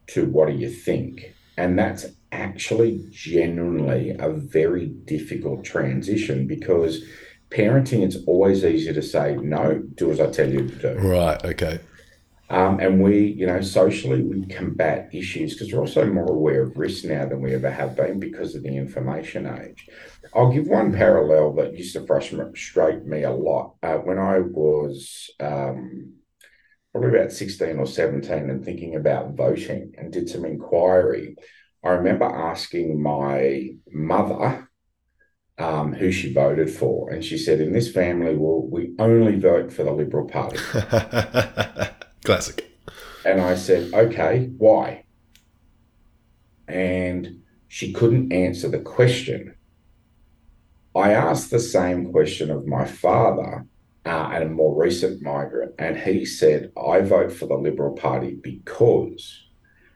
to 0.08 0.26
what 0.26 0.48
do 0.48 0.54
you 0.54 0.70
think? 0.70 1.34
And 1.56 1.78
that's 1.78 2.06
actually 2.32 3.06
genuinely 3.10 4.10
a 4.18 4.30
very 4.30 4.86
difficult 4.86 5.64
transition 5.64 6.46
because 6.46 7.04
parenting, 7.50 8.02
it's 8.02 8.16
always 8.26 8.64
easier 8.64 8.92
to 8.92 9.02
say, 9.02 9.36
no, 9.36 9.82
do 9.94 10.10
as 10.10 10.20
I 10.20 10.30
tell 10.30 10.50
you 10.50 10.68
to 10.68 10.74
do. 10.74 10.94
Right. 10.98 11.42
Okay. 11.44 11.78
Um, 12.50 12.78
and 12.78 13.02
we, 13.02 13.26
you 13.26 13.46
know, 13.46 13.60
socially, 13.62 14.22
we 14.22 14.46
combat 14.46 15.08
issues 15.12 15.54
because 15.54 15.72
we're 15.72 15.80
also 15.80 16.04
more 16.06 16.30
aware 16.30 16.62
of 16.62 16.76
risk 16.76 17.04
now 17.04 17.26
than 17.26 17.40
we 17.40 17.54
ever 17.54 17.70
have 17.70 17.96
been 17.96 18.20
because 18.20 18.54
of 18.54 18.62
the 18.62 18.76
information 18.76 19.46
age. 19.46 19.88
I'll 20.34 20.52
give 20.52 20.66
one 20.66 20.92
parallel 20.92 21.54
that 21.54 21.76
used 21.76 21.94
to 21.94 22.06
frustrate 22.06 23.06
me 23.06 23.22
a 23.22 23.30
lot. 23.30 23.76
Uh, 23.82 23.94
when 23.94 24.18
I 24.18 24.40
was 24.40 25.30
um, 25.40 26.14
probably 26.94 27.18
about 27.18 27.32
16 27.32 27.76
or 27.76 27.86
17 27.86 28.32
and 28.32 28.64
thinking 28.64 28.94
about 28.94 29.34
voting 29.34 29.92
and 29.98 30.12
did 30.12 30.28
some 30.28 30.44
inquiry, 30.44 31.34
I 31.82 31.88
remember 31.88 32.24
asking 32.24 33.02
my 33.02 33.70
mother 33.90 34.68
um, 35.58 35.92
who 35.92 36.12
she 36.12 36.32
voted 36.32 36.70
for. 36.70 37.10
And 37.10 37.24
she 37.24 37.36
said, 37.36 37.60
in 37.60 37.72
this 37.72 37.90
family, 37.90 38.36
well, 38.36 38.64
we 38.70 38.94
only 39.00 39.40
vote 39.40 39.72
for 39.72 39.82
the 39.82 39.90
Liberal 39.90 40.28
Party. 40.28 40.56
Classic. 42.24 42.64
And 43.26 43.40
I 43.40 43.56
said, 43.56 43.92
okay, 43.92 44.50
why? 44.56 45.04
And 46.68 47.42
she 47.66 47.92
couldn't 47.92 48.32
answer 48.32 48.68
the 48.68 48.78
question. 48.78 49.56
I 50.94 51.12
asked 51.12 51.50
the 51.50 51.58
same 51.58 52.12
question 52.12 52.52
of 52.52 52.68
my 52.68 52.84
father 52.84 53.66
uh, 54.06 54.30
and 54.32 54.44
a 54.44 54.48
more 54.48 54.74
recent 54.80 55.22
migrant, 55.22 55.72
and 55.78 55.96
he 55.96 56.24
said, 56.24 56.70
I 56.76 57.00
vote 57.00 57.32
for 57.32 57.46
the 57.46 57.54
Liberal 57.56 57.94
Party 57.94 58.34
because, 58.34 59.44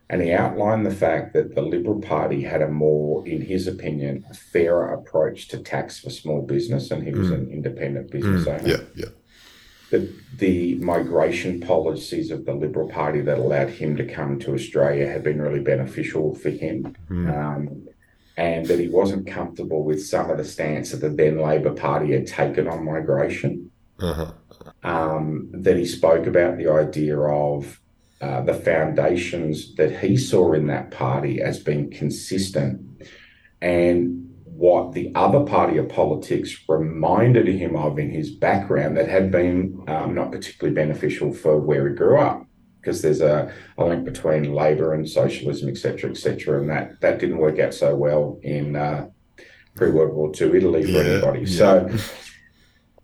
and 0.09 0.23
he 0.23 0.33
outlined 0.33 0.87
the 0.87 0.95
fact 0.95 1.35
that 1.35 1.55
the 1.55 1.61
Liberal 1.63 2.01
Party 2.01 2.43
had 2.43 2.63
a 2.63 2.69
more, 2.69 3.27
in 3.27 3.43
his 3.43 3.67
opinion, 3.67 4.25
a 4.31 4.35
fairer 4.35 4.95
approach 4.95 5.49
to 5.49 5.59
tax 5.59 6.01
for 6.01 6.11
small 6.11 6.43
business, 6.43 6.91
and 6.91 7.03
he 7.03 7.13
was 7.13 7.29
Mm. 7.31 7.35
an 7.35 7.51
independent 7.51 8.11
business 8.11 8.47
Mm, 8.47 8.61
owner 8.61 8.69
yeah. 8.69 8.81
Yeah. 8.97 9.09
the, 9.91 10.11
the 10.39 10.75
migration 10.77 11.61
policies 11.61 12.31
of 12.31 12.47
the 12.47 12.55
Liberal 12.55 12.89
Party 12.89 13.21
that 13.23 13.39
allowed 13.39 13.71
him 13.71 13.97
to 13.97 14.07
come 14.07 14.39
to 14.41 14.55
Australia 14.55 15.07
had 15.07 15.23
been 15.23 15.41
really 15.43 15.61
beneficial 15.61 16.35
for 16.35 16.51
him. 16.51 16.95
Mm. 17.11 17.37
Um, 17.37 17.89
and 18.39 18.67
that 18.67 18.79
he 18.79 18.87
wasn't 18.89 19.27
comfortable 19.27 19.83
with 19.83 20.01
some 20.07 20.31
of 20.31 20.39
the 20.39 20.45
stance 20.45 20.93
that 20.93 20.99
the 21.01 21.09
then 21.09 21.39
Labor 21.41 21.73
Party 21.73 22.13
had 22.13 22.25
taken 22.29 22.69
on 22.69 22.85
migration. 22.85 23.68
Uh-huh. 24.01 24.33
Um, 24.85 25.51
that 25.53 25.77
he 25.77 25.85
spoke 25.85 26.27
about 26.27 26.57
the 26.57 26.71
idea 26.71 27.19
of 27.19 27.81
uh, 28.21 28.43
the 28.43 28.55
foundations 28.55 29.75
that 29.77 30.01
he 30.01 30.17
saw 30.17 30.53
in 30.53 30.67
that 30.67 30.91
party 30.91 31.41
as 31.41 31.59
being 31.59 31.91
consistent 31.91 32.81
and 33.61 34.25
what 34.45 34.93
the 34.93 35.13
other 35.15 35.45
party 35.45 35.79
of 35.79 35.89
politics 35.89 36.65
reminded 36.69 37.47
him 37.47 37.77
of 37.77 37.97
in 37.99 38.11
his 38.11 38.31
background 38.31 38.97
that 38.97 39.09
had 39.09 39.31
been 39.31 39.85
um, 39.87 40.15
not 40.15 40.33
particularly 40.33 40.75
beneficial 40.75 41.33
for 41.33 41.59
where 41.59 41.89
he 41.89 41.95
grew 41.95 42.19
up 42.19 42.45
because 42.81 43.03
there's 43.03 43.21
a, 43.21 43.53
a 43.79 43.85
link 43.85 44.05
between 44.05 44.53
labor 44.53 44.95
and 44.95 45.09
socialism 45.09 45.69
etc 45.69 46.11
etc 46.11 46.61
and 46.61 46.69
that 46.69 47.01
that 47.01 47.21
didn't 47.21 47.39
work 47.39 47.61
out 47.61 47.73
so 47.73 47.95
well 47.95 48.41
in 48.43 48.75
uh, 48.75 49.07
pre-world 49.77 50.13
war 50.13 50.33
ii 50.41 50.57
italy 50.57 50.83
for 50.83 51.03
yeah, 51.03 51.11
anybody 51.13 51.41
yeah. 51.41 51.47
so 51.47 51.89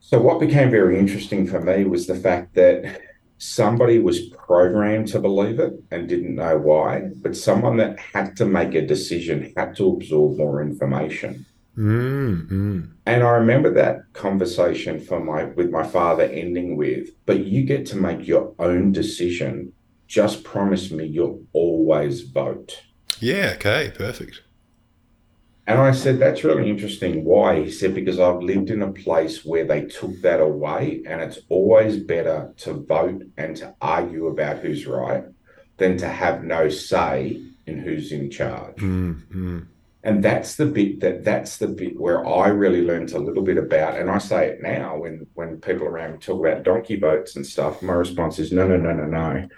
so 0.07 0.21
what 0.21 0.38
became 0.38 0.71
very 0.71 0.99
interesting 0.99 1.47
for 1.47 1.62
me 1.62 1.87
was 1.87 2.07
the 2.07 2.14
fact 2.14 2.55
that 2.57 3.01
somebody 3.38 3.99
was 3.99 4.21
programmed 4.29 5.09
to 5.09 5.19
believe 5.19 5.59
it 5.59 5.73
and 5.90 6.07
didn't 6.07 6.35
know 6.35 6.59
why, 6.59 7.09
but 7.23 7.35
someone 7.35 7.79
that 7.79 7.99
had 7.99 8.37
to 8.37 8.45
make 8.45 8.75
a 8.75 8.87
decision 8.87 9.51
had 9.57 9.75
to 9.77 9.88
absorb 9.88 10.37
more 10.37 10.61
information. 10.61 11.47
Mm-hmm. 11.79 12.83
And 13.07 13.23
I 13.23 13.31
remember 13.31 13.73
that 13.73 14.12
conversation 14.12 15.01
for 15.01 15.25
my 15.25 15.45
with 15.45 15.71
my 15.71 15.85
father 15.85 16.25
ending 16.25 16.77
with, 16.77 17.09
"But 17.25 17.47
you 17.47 17.64
get 17.64 17.87
to 17.87 17.97
make 17.97 18.29
your 18.29 18.55
own 18.59 18.93
decision. 18.93 19.73
Just 20.07 20.45
promise 20.45 20.90
me 20.90 21.07
you'll 21.07 21.43
always 21.55 22.21
vote." 22.21 22.83
Yeah. 23.21 23.55
Okay. 23.57 23.90
Perfect. 23.97 24.43
And 25.66 25.81
I 25.81 25.92
said, 25.92 26.18
That's 26.18 26.44
really 26.44 26.68
interesting. 26.68 27.24
Why? 27.24 27.64
He 27.64 27.70
said, 27.70 27.94
Because 27.94 28.20
I've 28.20 28.42
lived 28.42 28.70
in 28.70 28.83
a 28.83 28.92
place 28.92 29.44
where 29.44 29.64
they 29.64 29.87
took 29.87 30.20
that 30.20 30.40
away, 30.40 31.03
and 31.07 31.22
it's 31.22 31.38
always 31.48 31.96
better 31.96 32.53
to 32.59 32.74
vote 32.74 33.22
and 33.37 33.57
to 33.57 33.74
argue 33.81 34.27
about 34.27 34.59
who's 34.59 34.87
right 34.87 35.24
than 35.79 35.96
to 35.98 36.09
have 36.09 36.44
no 36.44 36.68
say 36.68 37.42
in 37.66 37.79
who's 37.79 38.12
in 38.12 38.31
charge. 38.31 38.77
Mm-hmm. 38.77 39.61
And 40.03 40.22
that's 40.22 40.57
the 40.57 40.66
bit 40.66 41.00
that 41.00 41.24
that's 41.24 41.57
the 41.57 41.66
bit 41.66 41.98
where 41.98 42.27
I 42.27 42.48
really 42.48 42.83
learned 42.83 43.12
a 43.12 43.18
little 43.18 43.42
bit 43.42 43.57
about. 43.57 43.98
And 43.98 44.11
I 44.11 44.18
say 44.18 44.48
it 44.48 44.62
now 44.62 44.98
when 44.98 45.27
when 45.33 45.62
people 45.62 45.87
around 45.87 46.12
me 46.12 46.18
talk 46.18 46.44
about 46.44 46.62
donkey 46.62 46.96
votes 46.96 47.37
and 47.37 47.46
stuff. 47.46 47.81
My 47.81 47.94
response 47.94 48.38
is 48.38 48.53
no, 48.53 48.68
no, 48.68 48.77
no, 48.77 48.92
no, 48.92 49.07
no 49.07 49.48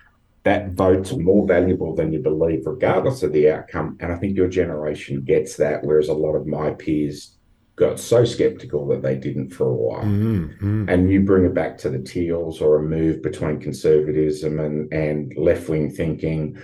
that 0.46 0.74
vote's 0.74 1.12
more 1.12 1.44
valuable 1.44 1.92
than 1.96 2.12
you 2.12 2.20
believe, 2.20 2.64
regardless 2.66 3.24
of 3.24 3.32
the 3.32 3.50
outcome. 3.50 3.98
And 3.98 4.12
I 4.12 4.16
think 4.16 4.36
your 4.36 4.46
generation 4.46 5.24
gets 5.24 5.56
that, 5.56 5.82
whereas 5.82 6.06
a 6.06 6.14
lot 6.14 6.36
of 6.36 6.46
my 6.46 6.70
peers 6.70 7.36
got 7.74 7.98
so 7.98 8.24
skeptical 8.24 8.86
that 8.86 9.02
they 9.02 9.16
didn't 9.16 9.50
for 9.50 9.66
a 9.68 9.74
while. 9.74 10.04
Mm-hmm. 10.04 10.88
And 10.88 11.10
you 11.10 11.22
bring 11.22 11.46
it 11.46 11.54
back 11.54 11.76
to 11.78 11.90
the 11.90 11.98
teals 11.98 12.60
or 12.60 12.76
a 12.76 12.82
move 12.82 13.22
between 13.22 13.58
conservatism 13.58 14.60
and, 14.60 14.92
and 14.92 15.36
left 15.36 15.68
wing 15.68 15.90
thinking. 15.90 16.62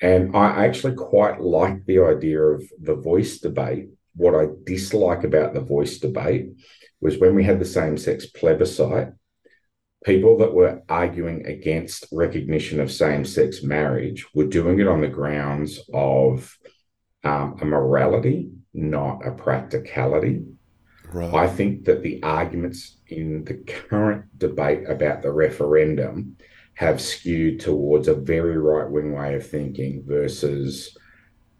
And 0.00 0.36
I 0.36 0.64
actually 0.64 0.94
quite 0.94 1.40
like 1.40 1.84
the 1.86 1.98
idea 1.98 2.40
of 2.40 2.62
the 2.80 2.94
voice 2.94 3.38
debate. 3.38 3.88
What 4.14 4.36
I 4.36 4.46
dislike 4.62 5.24
about 5.24 5.54
the 5.54 5.60
voice 5.60 5.98
debate 5.98 6.50
was 7.00 7.18
when 7.18 7.34
we 7.34 7.42
had 7.42 7.58
the 7.58 7.64
same 7.64 7.98
sex 7.98 8.26
plebiscite, 8.26 9.08
people 10.04 10.38
that 10.38 10.54
were 10.54 10.82
arguing 10.88 11.46
against 11.46 12.06
recognition 12.12 12.80
of 12.80 12.90
same 12.90 13.24
sex 13.24 13.62
marriage 13.62 14.26
were 14.34 14.46
doing 14.46 14.78
it 14.78 14.88
on 14.88 15.00
the 15.00 15.08
grounds 15.08 15.80
of 15.92 16.56
um, 17.24 17.58
a 17.60 17.64
morality, 17.64 18.50
not 18.72 19.26
a 19.26 19.32
practicality. 19.32 20.44
Right. 21.12 21.34
I 21.34 21.48
think 21.48 21.84
that 21.86 22.02
the 22.02 22.22
arguments 22.22 22.98
in 23.08 23.44
the 23.44 23.54
current 23.54 24.26
debate 24.38 24.88
about 24.88 25.22
the 25.22 25.32
referendum 25.32 26.36
have 26.74 27.00
skewed 27.00 27.60
towards 27.60 28.06
a 28.06 28.14
very 28.14 28.56
right 28.56 28.88
wing 28.88 29.12
way 29.12 29.34
of 29.34 29.44
thinking 29.44 30.04
versus 30.06 30.96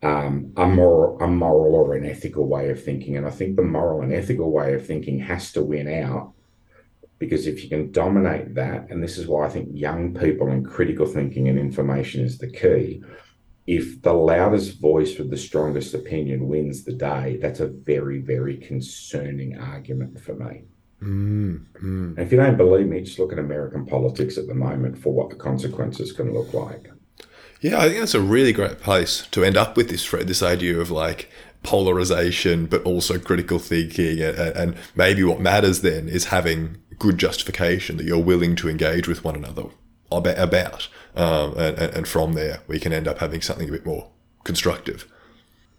um, 0.03 0.53
a, 0.57 0.66
moral, 0.66 1.18
a 1.20 1.27
moral 1.27 1.74
or 1.74 1.94
an 1.94 2.07
ethical 2.07 2.46
way 2.46 2.70
of 2.70 2.85
thinking. 2.85 3.16
And 3.16 3.27
I 3.27 3.31
think 3.31 3.57
the 3.57 3.62
moral 3.62 4.03
and 4.03 4.12
ethical 4.12 4.53
way 4.53 4.74
of 4.74 4.87
thinking 4.87 5.18
has 5.20 5.51
to 5.53 5.62
win 5.62 5.88
out 5.88 6.35
because 7.18 7.46
if 7.46 7.62
you 7.62 7.68
can 7.68 7.90
dominate 7.90 8.54
that, 8.54 8.90
and 8.90 9.02
this 9.02 9.18
is 9.18 9.26
why 9.26 9.46
I 9.46 9.48
think 9.48 9.68
young 9.72 10.14
people 10.14 10.48
and 10.48 10.66
critical 10.66 11.07
thinking 11.07 11.48
and 11.48 11.59
information 11.59 12.24
is 12.24 12.38
the 12.38 12.50
key. 12.50 13.02
If 13.66 14.00
the 14.02 14.12
loudest 14.12 14.81
voice 14.81 15.18
with 15.18 15.31
the 15.31 15.37
strongest 15.37 15.94
opinion 15.94 16.48
wins 16.48 16.85
the 16.85 16.94
day, 16.94 17.38
that's 17.40 17.61
a 17.61 17.66
very, 17.66 18.20
very 18.20 18.57
concerning 18.57 19.59
argument 19.59 20.20
for 20.20 20.35
me. 20.35 20.62
Mm, 21.02 21.64
mm. 21.81 22.18
if 22.18 22.33
you 22.33 22.38
don't 22.38 22.57
believe 22.57 22.87
me, 22.87 23.02
just 23.02 23.18
look 23.18 23.33
at 23.33 23.38
American 23.38 23.87
politics 23.87 24.37
at 24.37 24.46
the 24.46 24.54
moment 24.54 24.98
for 24.98 25.12
what 25.12 25.31
the 25.31 25.37
consequences 25.37 26.12
can 26.12 26.33
look 26.33 26.52
like. 26.54 26.88
Yeah, 27.61 27.81
I 27.81 27.88
think 27.88 28.00
that's 28.00 28.14
a 28.14 28.20
really 28.20 28.52
great 28.52 28.81
place 28.81 29.26
to 29.33 29.44
end 29.44 29.57
up 29.57 29.76
with 29.76 29.90
this, 29.90 30.04
Fred. 30.04 30.28
This 30.28 30.42
idea 30.42 30.78
of 30.78 30.90
like 30.90 31.28
polarization, 31.62 32.66
but 32.66 32.83
also 32.85 33.18
critical 33.18 33.59
thinking. 33.59 34.20
And, 34.20 34.38
and 34.38 34.76
maybe 34.94 35.24
what 35.24 35.40
matters 35.40 35.83
then 35.83 36.09
is 36.09 36.26
having 36.26 36.78
good 36.98 37.18
justification 37.18 37.96
that 37.96 38.04
you're 38.04 38.18
willing 38.18 38.56
to 38.56 38.68
engage 38.68 39.08
with 39.08 39.24
one 39.24 39.37
another 39.37 39.64
about. 40.11 40.88
Um, 41.14 41.56
and, 41.58 41.78
and 41.78 42.08
from 42.08 42.32
there, 42.32 42.61
we 42.66 42.78
can 42.78 42.92
end 42.92 43.06
up 43.06 43.18
having 43.18 43.40
something 43.40 43.68
a 43.68 43.72
bit 43.72 43.87
more 43.87 44.11
constructive. 44.44 45.11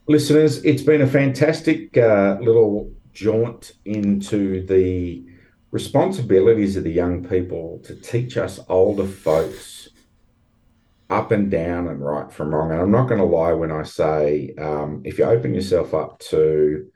Listeners, 0.08 0.64
it's 0.64 0.82
been 0.82 1.02
a 1.02 1.08
fantastic 1.08 1.96
uh, 1.98 2.38
little 2.42 2.92
jaunt 3.14 3.74
into 3.86 4.66
the 4.66 5.26
responsibilities 5.72 6.76
of 6.76 6.84
the 6.84 6.92
young 6.92 7.28
people 7.28 7.80
to 7.84 7.96
teach 7.96 8.38
us 8.38 8.60
older 8.70 9.06
folks 9.06 9.90
up 11.10 11.32
and 11.32 11.50
down 11.50 11.88
and 11.88 12.04
right 12.04 12.32
from 12.32 12.54
wrong. 12.54 12.72
And 12.72 12.82
I'm 12.82 12.92
not 12.92 13.08
going 13.08 13.20
to 13.20 13.26
lie 13.26 13.54
when 13.54 13.72
I 13.72 13.84
say 13.84 14.54
um, 14.58 15.02
if 15.06 15.18
you 15.18 15.26
open 15.26 15.54
yourself 15.54 15.94
up 15.94 16.20
to 16.30 16.90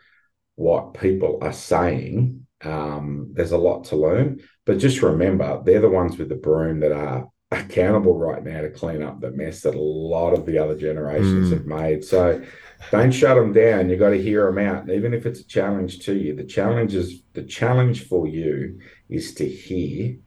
what 0.55 0.93
people 0.93 1.39
are 1.41 1.53
saying, 1.53 2.42
um, 2.63 3.29
there's 3.33 3.51
a 3.51 3.57
lot 3.57 3.85
to 3.85 3.95
learn. 3.95 4.39
But 4.65 4.79
just 4.79 5.01
remember, 5.01 5.61
they're 5.65 5.81
the 5.81 5.89
ones 5.89 6.17
with 6.17 6.29
the 6.29 6.35
broom 6.35 6.79
that 6.81 6.91
are 6.91 7.27
accountable 7.51 8.17
right 8.17 8.43
now 8.43 8.61
to 8.61 8.69
clean 8.69 9.03
up 9.03 9.19
the 9.19 9.31
mess 9.31 9.61
that 9.61 9.75
a 9.75 9.79
lot 9.79 10.33
of 10.33 10.45
the 10.45 10.57
other 10.57 10.77
generations 10.77 11.49
mm. 11.49 11.53
have 11.53 11.65
made. 11.65 12.03
So 12.03 12.43
don't 12.91 13.11
shut 13.11 13.35
them 13.35 13.53
down. 13.53 13.89
You 13.89 13.97
got 13.97 14.09
to 14.09 14.21
hear 14.21 14.45
them 14.45 14.57
out. 14.57 14.89
Even 14.89 15.13
if 15.13 15.25
it's 15.25 15.41
a 15.41 15.47
challenge 15.47 15.99
to 16.05 16.15
you, 16.15 16.35
the 16.35 16.43
challenge 16.43 16.95
is 16.95 17.21
the 17.33 17.43
challenge 17.43 18.07
for 18.07 18.27
you 18.27 18.79
is 19.09 19.33
to 19.35 19.47
hear 19.47 20.17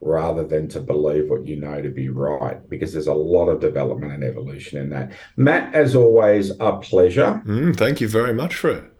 rather 0.00 0.44
than 0.44 0.68
to 0.68 0.80
believe 0.80 1.30
what 1.30 1.46
you 1.46 1.58
know 1.58 1.80
to 1.80 1.88
be 1.88 2.10
right, 2.10 2.68
because 2.68 2.92
there's 2.92 3.06
a 3.06 3.14
lot 3.14 3.48
of 3.48 3.60
development 3.60 4.12
and 4.12 4.22
evolution 4.22 4.78
in 4.78 4.90
that. 4.90 5.12
Matt, 5.36 5.74
as 5.74 5.96
always, 5.96 6.50
a 6.60 6.76
pleasure. 6.76 7.42
Mm, 7.46 7.74
thank 7.74 8.00
you 8.00 8.08
very 8.08 8.34
much, 8.34 8.54
Fred. 8.54 8.90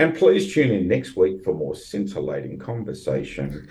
And 0.00 0.14
please 0.14 0.54
tune 0.54 0.70
in 0.70 0.88
next 0.88 1.14
week 1.14 1.44
for 1.44 1.52
more 1.52 1.74
scintillating 1.74 2.58
conversation, 2.58 3.68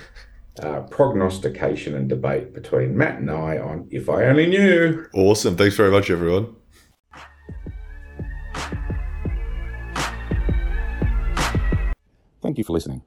uh, 0.61 0.81
prognostication, 0.81 1.95
and 1.95 2.07
debate 2.07 2.53
between 2.53 2.95
Matt 2.95 3.17
and 3.17 3.31
I 3.31 3.57
on 3.57 3.87
If 3.89 4.11
I 4.11 4.25
Only 4.25 4.45
Knew. 4.45 5.07
Awesome. 5.15 5.57
Thanks 5.57 5.75
very 5.75 5.89
much, 5.89 6.11
everyone. 6.11 6.55
Thank 12.43 12.59
you 12.59 12.63
for 12.63 12.73
listening. 12.73 13.01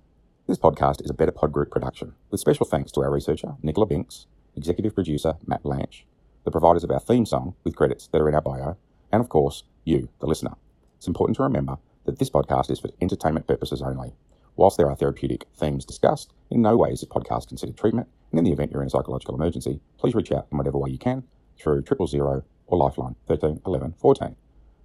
This 0.49 0.59
podcast 0.59 1.05
is 1.05 1.11
a 1.11 1.15
Better 1.15 1.31
Pod 1.31 1.53
Group 1.53 1.71
production, 1.71 2.15
with 2.33 2.41
special 2.41 2.67
thanks 2.67 2.91
to 2.91 3.03
our 3.03 3.11
researcher, 3.13 3.55
Nicola 3.63 3.87
Binks, 3.87 4.27
executive 4.57 4.97
producer, 4.97 5.35
Matt 5.47 5.63
Blanche, 5.63 6.07
the 6.43 6.51
providers 6.51 6.83
of 6.83 6.91
our 6.91 6.99
theme 6.99 7.25
song, 7.25 7.55
with 7.63 7.77
credits 7.77 8.09
that 8.09 8.21
are 8.21 8.29
in 8.29 8.35
our 8.35 8.43
bio, 8.43 8.77
and 9.13 9.21
of 9.21 9.29
course, 9.29 9.63
you, 9.85 10.09
the 10.19 10.27
listener. 10.27 10.57
It's 10.97 11.07
important 11.07 11.37
to 11.37 11.45
remember 11.45 11.79
that 12.05 12.19
this 12.19 12.31
podcast 12.31 12.71
is 12.71 12.81
for 12.81 12.91
entertainment 13.01 13.47
purposes 13.47 13.83
only. 13.83 14.13
Whilst 14.57 14.77
there 14.77 14.91
are 14.91 14.97
therapeutic 14.97 15.47
themes 15.57 15.85
discussed, 15.85 16.33
in 16.51 16.61
no 16.61 16.77
way 16.77 16.91
is 16.91 17.01
this 17.01 17.09
podcast 17.09 17.49
considered 17.49 17.77
treatment, 17.77 18.09
and 18.31 18.39
in 18.39 18.45
the 18.45 18.53
event 18.53 18.73
you're 18.73 18.83
in 18.83 18.89
a 18.89 18.91
psychological 18.91 19.35
emergency, 19.35 19.81
please 19.99 20.15
reach 20.15 20.33
out 20.33 20.47
in 20.51 20.59
whatever 20.59 20.79
way 20.79 20.91
you 20.91 20.99
can 20.99 21.25
through 21.59 21.83
triple 21.83 22.07
zero 22.07 22.45
or 22.67 22.79
Lifeline 22.79 23.17
13 23.29 23.63
11 23.67 23.95
14. 23.99 24.37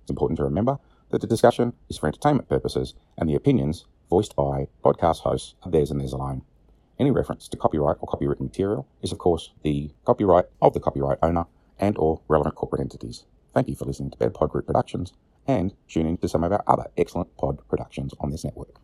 It's 0.02 0.10
important 0.10 0.38
to 0.38 0.44
remember 0.44 0.80
that 1.10 1.22
the 1.22 1.28
discussion 1.28 1.74
is 1.90 1.98
for 1.98 2.08
entertainment 2.08 2.50
purposes, 2.50 2.94
and 3.18 3.30
the 3.30 3.36
opinions 3.36 3.86
voiced 4.10 4.36
by 4.36 4.68
podcast 4.84 5.20
hosts 5.20 5.56
are 5.64 5.72
theirs 5.72 5.92
and 5.92 6.00
theirs 6.00 6.14
alone. 6.14 6.44
Any 7.00 7.12
reference 7.12 7.48
to 7.50 7.58
copyright 7.58 7.98
or 8.00 8.08
copywritten 8.08 8.42
material 8.42 8.88
is, 9.02 9.12
of 9.12 9.18
course, 9.18 9.52
the 9.64 9.92
copyright 10.06 10.46
of 10.62 10.74
the 10.74 10.80
copyright 10.80 11.20
owner 11.22 11.46
and 11.80 11.98
or 11.98 12.22
relevant 12.28 12.56
corporate 12.56 12.82
entities. 12.82 13.26
Thank 13.54 13.68
you 13.68 13.76
for 13.76 13.86
listening 13.86 14.12
to 14.12 14.18
Better 14.18 14.32
Pod 14.32 14.50
Group 14.50 14.66
Productions 14.66 15.14
and 15.48 15.74
tune 15.88 16.08
in 16.08 16.18
to 16.18 16.28
some 16.28 16.44
of 16.44 16.52
our 16.52 16.64
other 16.68 16.88
excellent 16.98 17.36
pod 17.38 17.60
productions 17.70 18.14
on 18.20 18.32
this 18.32 18.44
network. 18.44 18.80